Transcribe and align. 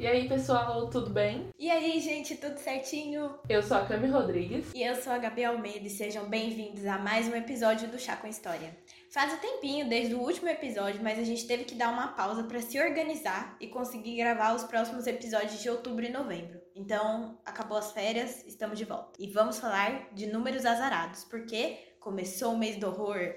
E 0.00 0.06
aí, 0.06 0.26
pessoal, 0.26 0.88
tudo 0.88 1.10
bem? 1.10 1.50
E 1.58 1.70
aí, 1.70 2.00
gente, 2.00 2.34
tudo 2.34 2.56
certinho? 2.56 3.34
Eu 3.46 3.62
sou 3.62 3.76
a 3.76 3.84
Cami 3.84 4.08
Rodrigues. 4.08 4.72
E 4.74 4.82
eu 4.82 4.94
sou 4.94 5.12
a 5.12 5.18
Gabi 5.18 5.44
Almeida 5.44 5.86
e 5.86 5.90
sejam 5.90 6.26
bem-vindos 6.26 6.86
a 6.86 6.96
mais 6.96 7.28
um 7.28 7.36
episódio 7.36 7.86
do 7.86 7.98
Chá 7.98 8.16
com 8.16 8.26
História. 8.26 8.74
Faz 9.10 9.30
um 9.30 9.36
tempinho 9.36 9.90
desde 9.90 10.14
o 10.14 10.20
último 10.22 10.48
episódio, 10.48 11.02
mas 11.02 11.18
a 11.18 11.22
gente 11.22 11.46
teve 11.46 11.64
que 11.64 11.74
dar 11.74 11.92
uma 11.92 12.08
pausa 12.08 12.44
para 12.44 12.62
se 12.62 12.80
organizar 12.80 13.54
e 13.60 13.68
conseguir 13.68 14.16
gravar 14.16 14.54
os 14.54 14.64
próximos 14.64 15.06
episódios 15.06 15.60
de 15.60 15.68
outubro 15.68 16.02
e 16.02 16.08
novembro. 16.08 16.58
Então, 16.74 17.38
acabou 17.44 17.76
as 17.76 17.92
férias, 17.92 18.42
estamos 18.46 18.78
de 18.78 18.86
volta. 18.86 19.12
E 19.18 19.30
vamos 19.30 19.58
falar 19.58 20.08
de 20.14 20.28
números 20.28 20.64
azarados, 20.64 21.24
porque 21.24 21.76
começou 22.00 22.54
o 22.54 22.58
mês 22.58 22.78
do 22.78 22.86
horror. 22.86 23.34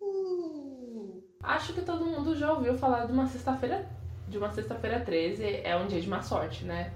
Uh! 0.00 1.22
Acho 1.42 1.74
que 1.74 1.82
todo 1.82 2.06
mundo 2.06 2.34
já 2.34 2.54
ouviu 2.54 2.72
falar 2.78 3.04
de 3.04 3.12
uma 3.12 3.26
sexta-feira 3.26 3.86
de 4.28 4.38
uma 4.38 4.50
sexta-feira 4.50 5.00
13 5.00 5.60
é 5.62 5.76
um 5.76 5.86
dia 5.86 6.00
de 6.00 6.08
má 6.08 6.22
sorte, 6.22 6.64
né? 6.64 6.92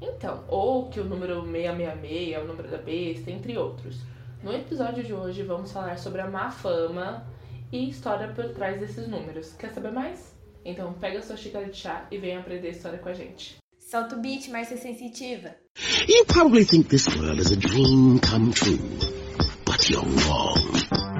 Então, 0.00 0.44
ou 0.48 0.88
que 0.88 1.00
o 1.00 1.04
número 1.04 1.42
666 1.42 2.32
é 2.34 2.40
o 2.40 2.46
número 2.46 2.68
da 2.68 2.78
besta, 2.78 3.30
entre 3.30 3.56
outros. 3.58 4.00
No 4.42 4.52
episódio 4.52 5.04
de 5.04 5.12
hoje 5.12 5.42
vamos 5.42 5.70
falar 5.70 5.98
sobre 5.98 6.22
a 6.22 6.30
má 6.30 6.50
fama 6.50 7.26
e 7.70 7.90
história 7.90 8.28
por 8.32 8.48
trás 8.50 8.80
desses 8.80 9.06
números. 9.06 9.52
Quer 9.52 9.72
saber 9.72 9.92
mais? 9.92 10.34
Então 10.64 10.92
pega 10.94 11.20
sua 11.22 11.36
xícara 11.36 11.66
de 11.66 11.76
chá 11.76 12.06
e 12.10 12.18
venha 12.18 12.40
aprender 12.40 12.68
a 12.68 12.70
história 12.70 12.98
com 12.98 13.08
a 13.08 13.14
gente. 13.14 13.56
Solta 13.78 14.16
o 14.16 14.20
beat, 14.20 14.48
Márcia 14.48 14.76
Sensitiva. 14.76 15.54
You 16.08 16.24
probably 16.26 16.64
think 16.64 16.88
this 16.88 17.06
world 17.08 17.40
is 17.40 17.52
a 17.52 17.56
dream 17.56 18.18
come 18.20 18.52
true, 18.52 18.78
but 19.66 19.90
you're 19.90 20.04
wrong. 20.26 21.19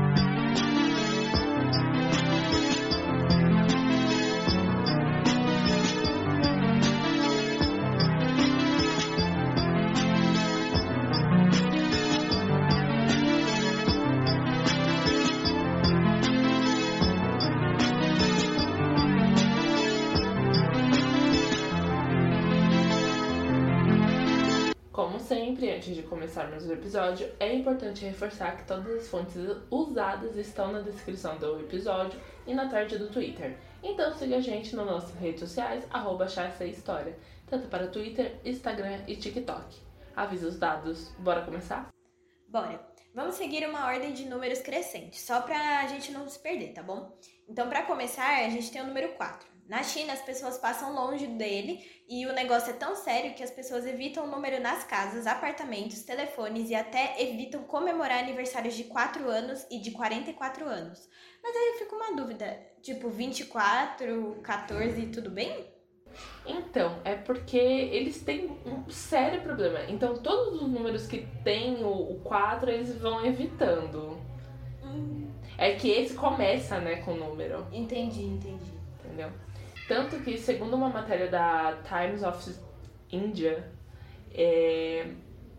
Antes 25.68 25.94
de 25.94 26.02
começarmos 26.02 26.64
o 26.64 26.72
episódio, 26.72 27.28
é 27.40 27.52
importante 27.52 28.04
reforçar 28.04 28.56
que 28.56 28.66
todas 28.66 28.86
as 29.00 29.08
fontes 29.08 29.36
usadas 29.70 30.36
estão 30.36 30.72
na 30.72 30.80
descrição 30.80 31.36
do 31.36 31.60
episódio 31.60 32.18
e 32.46 32.54
na 32.54 32.68
tarde 32.68 32.96
do 32.96 33.08
Twitter. 33.08 33.58
Então 33.82 34.14
siga 34.14 34.36
a 34.36 34.40
gente 34.40 34.74
nas 34.76 34.86
nossas 34.86 35.14
redes 35.16 35.40
sociais, 35.40 35.84
arroba 35.90 36.26
História, 36.26 37.18
tanto 37.46 37.68
para 37.68 37.88
Twitter, 37.88 38.38
Instagram 38.44 39.00
e 39.06 39.16
TikTok. 39.16 39.76
Avisa 40.14 40.48
os 40.48 40.58
dados, 40.58 41.08
bora 41.18 41.42
começar? 41.42 41.88
Bora! 42.48 42.88
Vamos 43.12 43.34
seguir 43.34 43.68
uma 43.68 43.86
ordem 43.86 44.12
de 44.12 44.26
números 44.26 44.60
crescente, 44.60 45.20
só 45.20 45.40
pra 45.40 45.86
gente 45.88 46.12
não 46.12 46.28
se 46.28 46.38
perder, 46.38 46.72
tá 46.72 46.82
bom? 46.82 47.12
Então, 47.48 47.68
para 47.68 47.82
começar, 47.82 48.44
a 48.44 48.48
gente 48.48 48.70
tem 48.70 48.80
o 48.80 48.86
número 48.86 49.08
4. 49.14 49.49
Na 49.70 49.84
China, 49.84 50.12
as 50.12 50.20
pessoas 50.20 50.58
passam 50.58 50.92
longe 50.92 51.28
dele 51.28 51.88
e 52.08 52.26
o 52.26 52.32
negócio 52.32 52.70
é 52.70 52.72
tão 52.72 52.96
sério 52.96 53.34
que 53.34 53.42
as 53.44 53.52
pessoas 53.52 53.86
evitam 53.86 54.24
o 54.24 54.26
número 54.26 54.60
nas 54.60 54.82
casas, 54.82 55.28
apartamentos, 55.28 56.02
telefones 56.02 56.70
e 56.70 56.74
até 56.74 57.22
evitam 57.22 57.62
comemorar 57.62 58.18
aniversários 58.18 58.74
de 58.74 58.82
4 58.82 59.30
anos 59.30 59.64
e 59.70 59.78
de 59.78 59.92
44 59.92 60.66
anos. 60.66 61.08
Mas 61.40 61.54
aí 61.54 61.68
eu 61.68 61.78
fico 61.78 61.94
uma 61.94 62.16
dúvida, 62.16 62.60
tipo 62.82 63.08
24, 63.10 64.40
14, 64.42 65.06
tudo 65.06 65.30
bem? 65.30 65.64
Então, 66.44 67.00
é 67.04 67.14
porque 67.14 67.56
eles 67.56 68.20
têm 68.24 68.50
um 68.66 68.90
sério 68.90 69.40
problema. 69.40 69.84
Então, 69.88 70.16
todos 70.16 70.62
os 70.62 70.68
números 70.68 71.06
que 71.06 71.28
tem 71.44 71.84
o, 71.84 72.16
o 72.16 72.20
4, 72.24 72.70
eles 72.70 72.92
vão 72.96 73.24
evitando. 73.24 74.18
Hum. 74.82 75.30
É 75.56 75.76
que 75.76 75.88
esse 75.88 76.14
começa, 76.14 76.80
né, 76.80 76.96
com 77.02 77.12
o 77.12 77.16
número. 77.16 77.68
Entendi, 77.70 78.24
entendi. 78.24 78.72
Entendeu? 79.04 79.30
Tanto 79.90 80.20
que, 80.20 80.38
segundo 80.38 80.76
uma 80.76 80.88
matéria 80.88 81.26
da 81.26 81.76
Times 81.82 82.22
of 82.22 82.54
India, 83.10 83.72
é, 84.32 85.04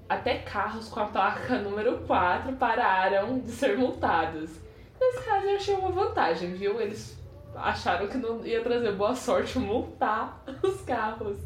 até 0.08 0.38
carros 0.38 0.88
com 0.88 1.02
a 1.02 1.08
placa 1.08 1.60
número 1.60 1.98
4 2.08 2.54
pararam 2.54 3.40
de 3.40 3.52
ser 3.52 3.78
multados. 3.78 4.52
Nesse 4.98 5.26
caso, 5.26 5.48
eu 5.48 5.56
achei 5.58 5.76
uma 5.76 5.92
vantagem, 5.92 6.54
viu? 6.54 6.80
Eles 6.80 7.22
acharam 7.54 8.08
que 8.08 8.18
não 8.18 8.46
ia 8.46 8.64
trazer 8.64 8.94
boa 8.94 9.14
sorte 9.14 9.60
multar 9.60 10.42
os 10.64 10.80
carros. 10.84 11.38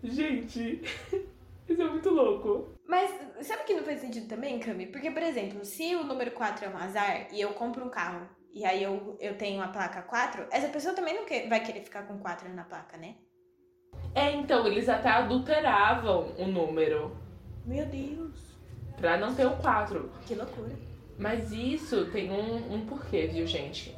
Gente, 0.00 0.82
isso 1.68 1.82
é 1.82 1.88
muito 1.88 2.10
louco. 2.10 2.74
Mas 2.86 3.10
sabe 3.42 3.64
que 3.64 3.74
não 3.74 3.82
faz 3.82 4.00
sentido 4.00 4.28
também, 4.28 4.58
Cami? 4.58 4.86
Porque, 4.86 5.10
por 5.10 5.22
exemplo, 5.22 5.64
se 5.64 5.94
o 5.96 6.04
número 6.04 6.30
4 6.32 6.66
é 6.66 6.68
um 6.68 6.76
azar 6.76 7.28
e 7.32 7.40
eu 7.40 7.50
compro 7.50 7.84
um 7.84 7.90
carro 7.90 8.28
e 8.52 8.64
aí 8.64 8.82
eu, 8.82 9.16
eu 9.18 9.36
tenho 9.36 9.60
a 9.60 9.68
placa 9.68 10.02
4, 10.02 10.46
essa 10.50 10.68
pessoa 10.68 10.94
também 10.94 11.14
não 11.14 11.24
quer, 11.24 11.48
vai 11.48 11.60
querer 11.60 11.80
ficar 11.80 12.02
com 12.06 12.18
4 12.18 12.48
na 12.54 12.62
placa, 12.62 12.96
né? 12.96 13.16
É, 14.14 14.30
então, 14.32 14.64
eles 14.66 14.88
até 14.88 15.08
adulteravam 15.08 16.32
o 16.38 16.46
número. 16.46 17.16
Meu 17.64 17.84
Deus. 17.86 18.54
Pra 18.96 19.16
não 19.16 19.34
ter 19.34 19.46
o 19.46 19.56
4. 19.56 20.08
Que 20.24 20.36
loucura. 20.36 20.72
Mas 21.18 21.50
isso 21.50 22.06
tem 22.12 22.30
um, 22.30 22.74
um 22.74 22.86
porquê, 22.86 23.26
viu, 23.26 23.44
gente? 23.46 23.96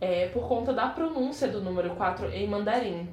É 0.00 0.28
por 0.28 0.48
conta 0.48 0.72
da 0.72 0.88
pronúncia 0.88 1.48
do 1.48 1.60
número 1.60 1.94
4 1.94 2.30
em 2.30 2.48
mandarim. 2.48 3.08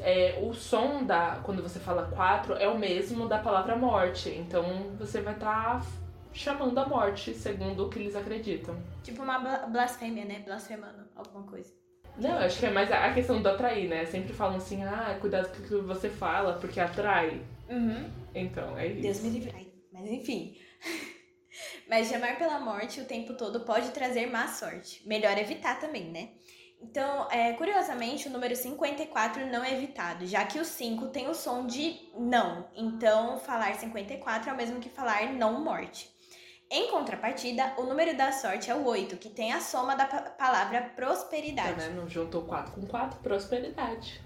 É, 0.00 0.38
o 0.42 0.52
som 0.54 1.04
da 1.04 1.40
quando 1.42 1.62
você 1.62 1.78
fala 1.78 2.10
4 2.14 2.54
é 2.54 2.68
o 2.68 2.78
mesmo 2.78 3.28
da 3.28 3.38
palavra 3.38 3.76
morte. 3.76 4.30
Então 4.30 4.64
você 4.98 5.20
vai 5.20 5.34
estar 5.34 5.80
tá 5.80 5.86
chamando 6.32 6.78
a 6.78 6.86
morte, 6.86 7.34
segundo 7.34 7.86
o 7.86 7.88
que 7.88 7.98
eles 7.98 8.14
acreditam. 8.14 8.76
Tipo 9.02 9.22
uma 9.22 9.38
blasfêmia, 9.66 10.24
né? 10.24 10.42
Blasfemando 10.44 11.08
alguma 11.16 11.44
coisa. 11.44 11.72
Não, 12.16 12.36
acho 12.38 12.58
que 12.58 12.66
é 12.66 12.70
mais 12.70 12.90
a 12.90 13.12
questão 13.12 13.40
do 13.40 13.48
atrair, 13.48 13.88
né? 13.88 14.04
Sempre 14.04 14.32
falam 14.32 14.56
assim, 14.56 14.82
ah, 14.82 15.16
cuidado 15.20 15.48
com 15.50 15.62
o 15.62 15.66
que 15.66 15.86
você 15.86 16.08
fala, 16.10 16.54
porque 16.54 16.80
atrai. 16.80 17.40
Uhum. 17.68 18.10
Então, 18.34 18.76
é 18.76 18.88
isso. 18.88 19.02
Deus 19.02 19.20
me 19.20 19.30
livre. 19.30 19.72
Mas 19.92 20.10
enfim. 20.10 20.56
Mas 21.88 22.08
chamar 22.08 22.36
pela 22.36 22.58
morte 22.60 23.00
o 23.00 23.04
tempo 23.04 23.34
todo 23.34 23.60
pode 23.60 23.90
trazer 23.90 24.26
má 24.26 24.48
sorte. 24.48 25.06
Melhor 25.06 25.38
evitar 25.38 25.78
também, 25.80 26.10
né? 26.10 26.30
Então, 26.80 27.28
é, 27.30 27.52
curiosamente, 27.54 28.28
o 28.28 28.30
número 28.30 28.54
54 28.54 29.46
não 29.46 29.64
é 29.64 29.74
evitado, 29.74 30.26
já 30.26 30.44
que 30.44 30.58
o 30.58 30.64
5 30.64 31.08
tem 31.08 31.28
o 31.28 31.34
som 31.34 31.66
de 31.66 32.08
não. 32.16 32.68
Então, 32.74 33.38
falar 33.38 33.74
54 33.74 34.48
é 34.48 34.52
o 34.52 34.56
mesmo 34.56 34.80
que 34.80 34.88
falar 34.88 35.32
não 35.32 35.60
morte. 35.60 36.10
Em 36.70 36.90
contrapartida, 36.90 37.72
o 37.78 37.84
número 37.84 38.16
da 38.16 38.30
sorte 38.30 38.70
é 38.70 38.74
o 38.74 38.84
8, 38.84 39.16
que 39.16 39.30
tem 39.30 39.52
a 39.52 39.60
soma 39.60 39.96
da 39.96 40.04
palavra 40.04 40.82
prosperidade. 40.94 41.74
Tá 41.74 41.88
vendo? 41.88 42.08
Juntou 42.08 42.42
4 42.42 42.72
com 42.72 42.86
4, 42.86 43.20
prosperidade. 43.20 44.20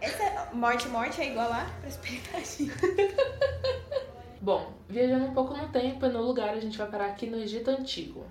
Essa 0.00 0.50
morte, 0.52 0.88
morte 0.88 1.20
é 1.22 1.30
igual 1.30 1.50
a 1.52 1.64
prosperidade. 1.80 2.70
Bom, 4.42 4.74
viajando 4.88 5.26
um 5.26 5.32
pouco 5.32 5.56
no 5.56 5.70
tempo 5.70 6.04
e 6.04 6.08
no 6.08 6.20
lugar, 6.20 6.50
a 6.50 6.60
gente 6.60 6.76
vai 6.76 6.86
parar 6.86 7.06
aqui 7.06 7.26
no 7.26 7.38
Egito 7.38 7.70
Antigo. 7.70 8.26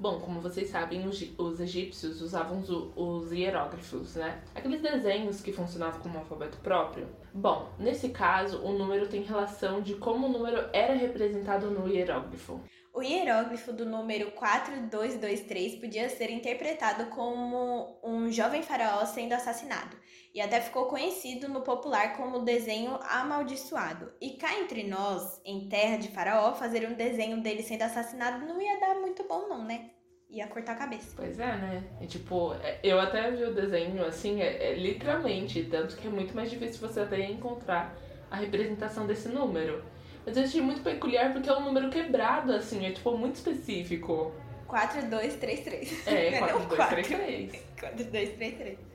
Bom, 0.00 0.18
como 0.18 0.40
vocês 0.40 0.70
sabem, 0.70 1.06
os 1.06 1.60
egípcios 1.60 2.22
usavam 2.22 2.64
os 2.96 3.30
hieróglifos, 3.30 4.16
né? 4.16 4.42
Aqueles 4.54 4.80
desenhos 4.80 5.42
que 5.42 5.52
funcionavam 5.52 6.00
como 6.00 6.14
um 6.14 6.20
alfabeto 6.20 6.56
próprio. 6.60 7.06
Bom, 7.34 7.68
nesse 7.78 8.08
caso, 8.08 8.62
o 8.62 8.72
número 8.72 9.08
tem 9.08 9.20
relação 9.20 9.82
de 9.82 9.96
como 9.96 10.26
o 10.26 10.30
número 10.30 10.70
era 10.72 10.94
representado 10.94 11.70
no 11.70 11.86
hieróglifo. 11.86 12.62
O 12.94 13.02
hieróglifo 13.02 13.74
do 13.74 13.84
número 13.84 14.30
4223 14.30 15.74
podia 15.76 16.08
ser 16.08 16.30
interpretado 16.30 17.06
como 17.10 18.00
um 18.02 18.32
jovem 18.32 18.62
faraó 18.62 19.04
sendo 19.04 19.34
assassinado, 19.34 19.98
e 20.34 20.40
até 20.40 20.60
ficou 20.60 20.86
conhecido 20.86 21.48
no 21.48 21.62
popular 21.62 22.16
como 22.16 22.38
o 22.38 22.44
desenho 22.44 22.98
amaldiçoado. 23.02 24.12
E 24.20 24.30
cá 24.30 24.58
entre 24.58 24.84
nós, 24.84 25.40
em 25.44 25.68
terra 25.68 25.96
de 25.96 26.08
faraó, 26.08 26.54
fazer 26.54 26.88
um 26.88 26.94
desenho 26.94 27.42
dele 27.42 27.62
sendo 27.62 27.82
assassinado 27.82 28.46
não 28.46 28.60
ia 28.60 28.78
dar 28.78 28.94
muito 28.94 29.24
bom 29.24 29.48
não, 29.48 29.64
né? 29.64 29.90
Ia 30.28 30.46
cortar 30.46 30.72
a 30.72 30.76
cabeça. 30.76 31.12
Pois 31.16 31.40
é, 31.40 31.56
né? 31.56 31.82
E, 32.00 32.06
tipo, 32.06 32.54
eu 32.84 33.00
até 33.00 33.32
vi 33.32 33.42
o 33.42 33.52
desenho 33.52 34.04
assim, 34.06 34.40
é, 34.40 34.70
é 34.70 34.74
literalmente, 34.74 35.64
tanto 35.64 35.96
que 35.96 36.06
é 36.06 36.10
muito 36.10 36.34
mais 36.36 36.48
difícil 36.48 36.86
você 36.86 37.00
até 37.00 37.28
encontrar 37.28 37.96
a 38.30 38.36
representação 38.36 39.08
desse 39.08 39.28
número. 39.28 39.82
Mas 40.24 40.36
eu 40.36 40.44
achei 40.44 40.60
muito 40.60 40.82
peculiar 40.82 41.32
porque 41.32 41.50
é 41.50 41.56
um 41.56 41.64
número 41.64 41.90
quebrado, 41.90 42.52
assim, 42.52 42.86
é 42.86 42.92
tipo 42.92 43.16
muito 43.16 43.36
específico. 43.36 44.32
4233. 44.68 46.06
É, 46.06 46.38
4233. 46.38 47.64
4233. 47.80 48.78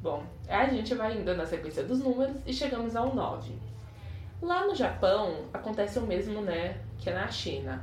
Bom, 0.00 0.24
a 0.48 0.66
gente 0.66 0.94
vai 0.94 1.18
indo 1.18 1.34
na 1.34 1.44
sequência 1.44 1.82
dos 1.82 1.98
números 1.98 2.36
e 2.46 2.52
chegamos 2.52 2.94
ao 2.94 3.14
9. 3.14 3.52
Lá 4.40 4.64
no 4.64 4.74
Japão 4.74 5.46
acontece 5.52 5.98
o 5.98 6.02
mesmo, 6.02 6.40
né, 6.40 6.80
que 6.98 7.10
na 7.10 7.28
China. 7.28 7.82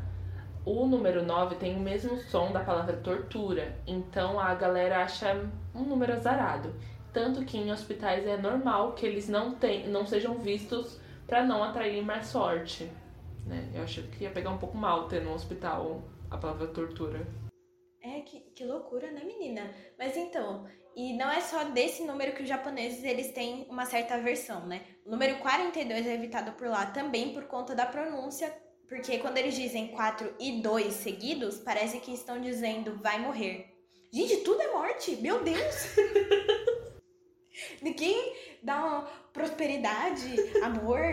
O 0.65 0.87
número 0.87 1.23
9 1.23 1.55
tem 1.55 1.75
o 1.75 1.79
mesmo 1.79 2.17
som 2.17 2.51
da 2.51 2.63
palavra 2.63 2.95
tortura, 2.97 3.77
então 3.85 4.39
a 4.39 4.55
galera 4.55 5.03
acha 5.03 5.45
um 5.75 5.83
número 5.83 6.13
azarado. 6.13 6.73
Tanto 7.11 7.43
que 7.45 7.57
em 7.57 7.71
hospitais 7.71 8.25
é 8.25 8.37
normal 8.37 8.93
que 8.93 9.05
eles 9.05 9.27
não, 9.27 9.53
tem, 9.53 9.87
não 9.89 10.05
sejam 10.05 10.35
vistos 10.39 10.99
para 11.27 11.43
não 11.43 11.63
atrair 11.63 12.01
mais 12.03 12.27
sorte. 12.27 12.89
Né? 13.45 13.69
Eu 13.75 13.83
acho 13.83 14.03
que 14.03 14.23
ia 14.23 14.31
pegar 14.31 14.51
um 14.51 14.57
pouco 14.57 14.77
mal 14.77 15.07
ter 15.07 15.21
no 15.21 15.33
hospital 15.33 16.01
a 16.31 16.37
palavra 16.37 16.67
tortura. 16.67 17.27
É, 18.01 18.21
que, 18.21 18.39
que 18.55 18.65
loucura, 18.65 19.11
né, 19.11 19.23
menina? 19.23 19.69
Mas 19.97 20.15
então, 20.15 20.65
e 20.95 21.13
não 21.13 21.29
é 21.29 21.41
só 21.41 21.65
desse 21.65 22.03
número 22.03 22.33
que 22.33 22.43
os 22.43 22.49
japoneses 22.49 23.03
eles 23.03 23.31
têm 23.31 23.65
uma 23.69 23.85
certa 23.85 24.15
aversão, 24.15 24.65
né? 24.65 24.81
O 25.05 25.11
número 25.11 25.37
42 25.39 26.07
é 26.07 26.13
evitado 26.13 26.53
por 26.53 26.67
lá 26.67 26.85
também 26.85 27.33
por 27.33 27.43
conta 27.45 27.75
da 27.75 27.85
pronúncia, 27.85 28.55
porque 28.87 29.17
quando 29.17 29.37
eles 29.37 29.55
dizem 29.55 29.87
4 29.87 30.35
e 30.39 30.61
2 30.61 30.93
seguidos, 30.93 31.59
parece 31.59 31.99
que 31.99 32.13
estão 32.13 32.39
dizendo 32.39 32.97
vai 33.01 33.19
morrer. 33.19 33.75
Gente, 34.11 34.37
tudo 34.37 34.61
é 34.61 34.71
morte, 34.71 35.17
meu 35.17 35.43
Deus! 35.43 35.75
Ninguém 37.81 38.33
dá 38.63 39.01
prosperidade, 39.33 40.35
amor, 40.63 41.03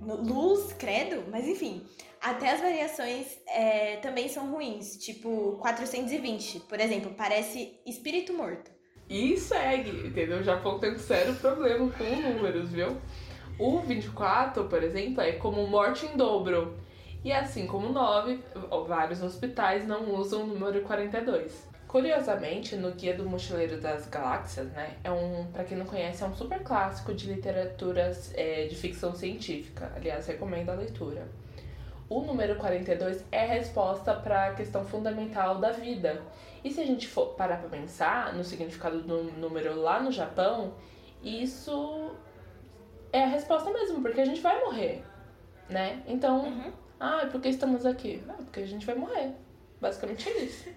luz, 0.00 0.72
credo, 0.74 1.24
mas 1.30 1.46
enfim. 1.48 1.84
Até 2.20 2.50
as 2.50 2.60
variações 2.60 3.38
é, 3.48 3.96
também 3.96 4.28
são 4.28 4.50
ruins, 4.50 4.96
tipo 4.96 5.58
420, 5.60 6.60
por 6.60 6.80
exemplo, 6.80 7.12
parece 7.14 7.78
espírito 7.84 8.32
morto. 8.32 8.73
E 9.08 9.36
segue, 9.36 10.06
entendeu? 10.06 10.38
O 10.38 10.42
Japão 10.42 10.78
tem 10.78 10.92
um 10.92 10.98
sério 10.98 11.34
problema 11.36 11.90
com 11.90 12.04
números, 12.04 12.70
viu? 12.70 12.96
O 13.58 13.80
24, 13.80 14.64
por 14.64 14.82
exemplo, 14.82 15.20
é 15.20 15.32
como 15.32 15.66
morte 15.66 16.06
em 16.06 16.16
dobro. 16.16 16.74
E 17.22 17.32
assim 17.32 17.66
como 17.66 17.88
o 17.88 17.92
9, 17.92 18.40
vários 18.86 19.22
hospitais 19.22 19.86
não 19.86 20.14
usam 20.14 20.42
o 20.42 20.46
número 20.46 20.82
42. 20.82 21.66
Curiosamente, 21.86 22.74
no 22.74 22.90
Guia 22.90 23.14
do 23.14 23.24
Mochileiro 23.24 23.80
das 23.80 24.08
Galáxias, 24.08 24.66
né, 24.72 24.96
é 25.04 25.10
um, 25.12 25.46
para 25.52 25.62
quem 25.62 25.78
não 25.78 25.86
conhece, 25.86 26.24
é 26.24 26.26
um 26.26 26.34
super 26.34 26.60
clássico 26.60 27.14
de 27.14 27.32
literaturas 27.32 28.32
é, 28.34 28.66
de 28.66 28.74
ficção 28.74 29.14
científica. 29.14 29.92
Aliás, 29.94 30.26
recomendo 30.26 30.70
a 30.70 30.74
leitura. 30.74 31.28
O 32.08 32.20
número 32.20 32.56
42 32.56 33.24
é 33.30 33.44
a 33.44 33.46
resposta 33.46 34.12
para 34.12 34.48
a 34.48 34.54
questão 34.54 34.84
fundamental 34.84 35.58
da 35.58 35.70
vida. 35.70 36.20
E 36.64 36.70
se 36.70 36.80
a 36.80 36.86
gente 36.86 37.06
for 37.06 37.34
parar 37.34 37.58
para 37.58 37.68
pensar 37.68 38.32
no 38.34 38.42
significado 38.42 39.02
do 39.02 39.24
número 39.38 39.78
lá 39.78 40.02
no 40.02 40.10
Japão, 40.10 40.72
isso 41.22 42.10
é 43.12 43.22
a 43.22 43.26
resposta 43.26 43.70
mesmo, 43.70 44.00
porque 44.00 44.22
a 44.22 44.24
gente 44.24 44.40
vai 44.40 44.58
morrer, 44.64 45.04
né? 45.68 46.02
Então, 46.06 46.46
uhum. 46.46 46.72
ah, 46.98 47.28
por 47.30 47.40
que 47.40 47.50
estamos 47.50 47.84
aqui? 47.84 48.24
Ah, 48.28 48.38
porque 48.38 48.60
a 48.60 48.66
gente 48.66 48.86
vai 48.86 48.94
morrer. 48.94 49.32
Basicamente 49.78 50.26
é 50.28 50.38
isso. 50.38 50.70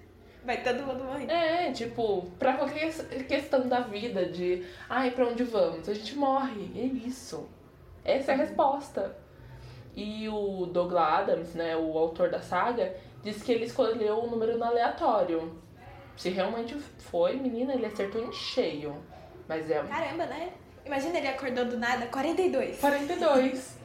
Vai 0.44 0.62
todo 0.62 0.84
mundo 0.84 1.04
morrer. 1.06 1.30
É, 1.30 1.72
tipo, 1.72 2.30
pra 2.38 2.57
qualquer 2.57 2.94
questão 3.25 3.68
da 3.68 3.80
vida, 3.80 4.25
de 4.25 4.66
ai, 4.89 5.12
pra 5.12 5.28
onde 5.28 5.44
vamos? 5.44 5.88
A 5.88 5.94
gente 5.94 6.16
morre. 6.18 6.72
É 6.75 6.86
isso. 7.07 7.50
Essa 8.04 8.31
é 8.31 8.36
a 8.36 8.38
resposta. 8.38 9.16
E 9.95 10.30
o 10.30 10.66
Douglas 10.66 11.04
Adams, 11.04 11.54
né, 11.54 11.75
o 11.75 11.98
autor 11.98 12.30
da 12.30 12.39
saga, 12.39 12.95
disse 13.24 13.44
que 13.44 13.51
ele 13.51 13.66
escolheu 13.66 14.19
um 14.24 14.30
número 14.30 14.57
no 14.57 14.63
aleatório. 14.63 15.60
Se 16.17 16.29
realmente 16.29 16.77
foi, 16.79 17.35
menina, 17.35 17.73
ele 17.73 17.85
acertou 17.85 18.23
em 18.27 18.33
cheio. 18.33 19.01
Mas 19.47 19.69
é. 19.69 19.81
Caramba, 19.83 20.25
né? 20.25 20.51
Imagina 20.85 21.17
ele 21.17 21.27
acordou 21.27 21.65
do 21.65 21.77
nada, 21.77 22.07
42. 22.07 22.79
42. 22.79 23.77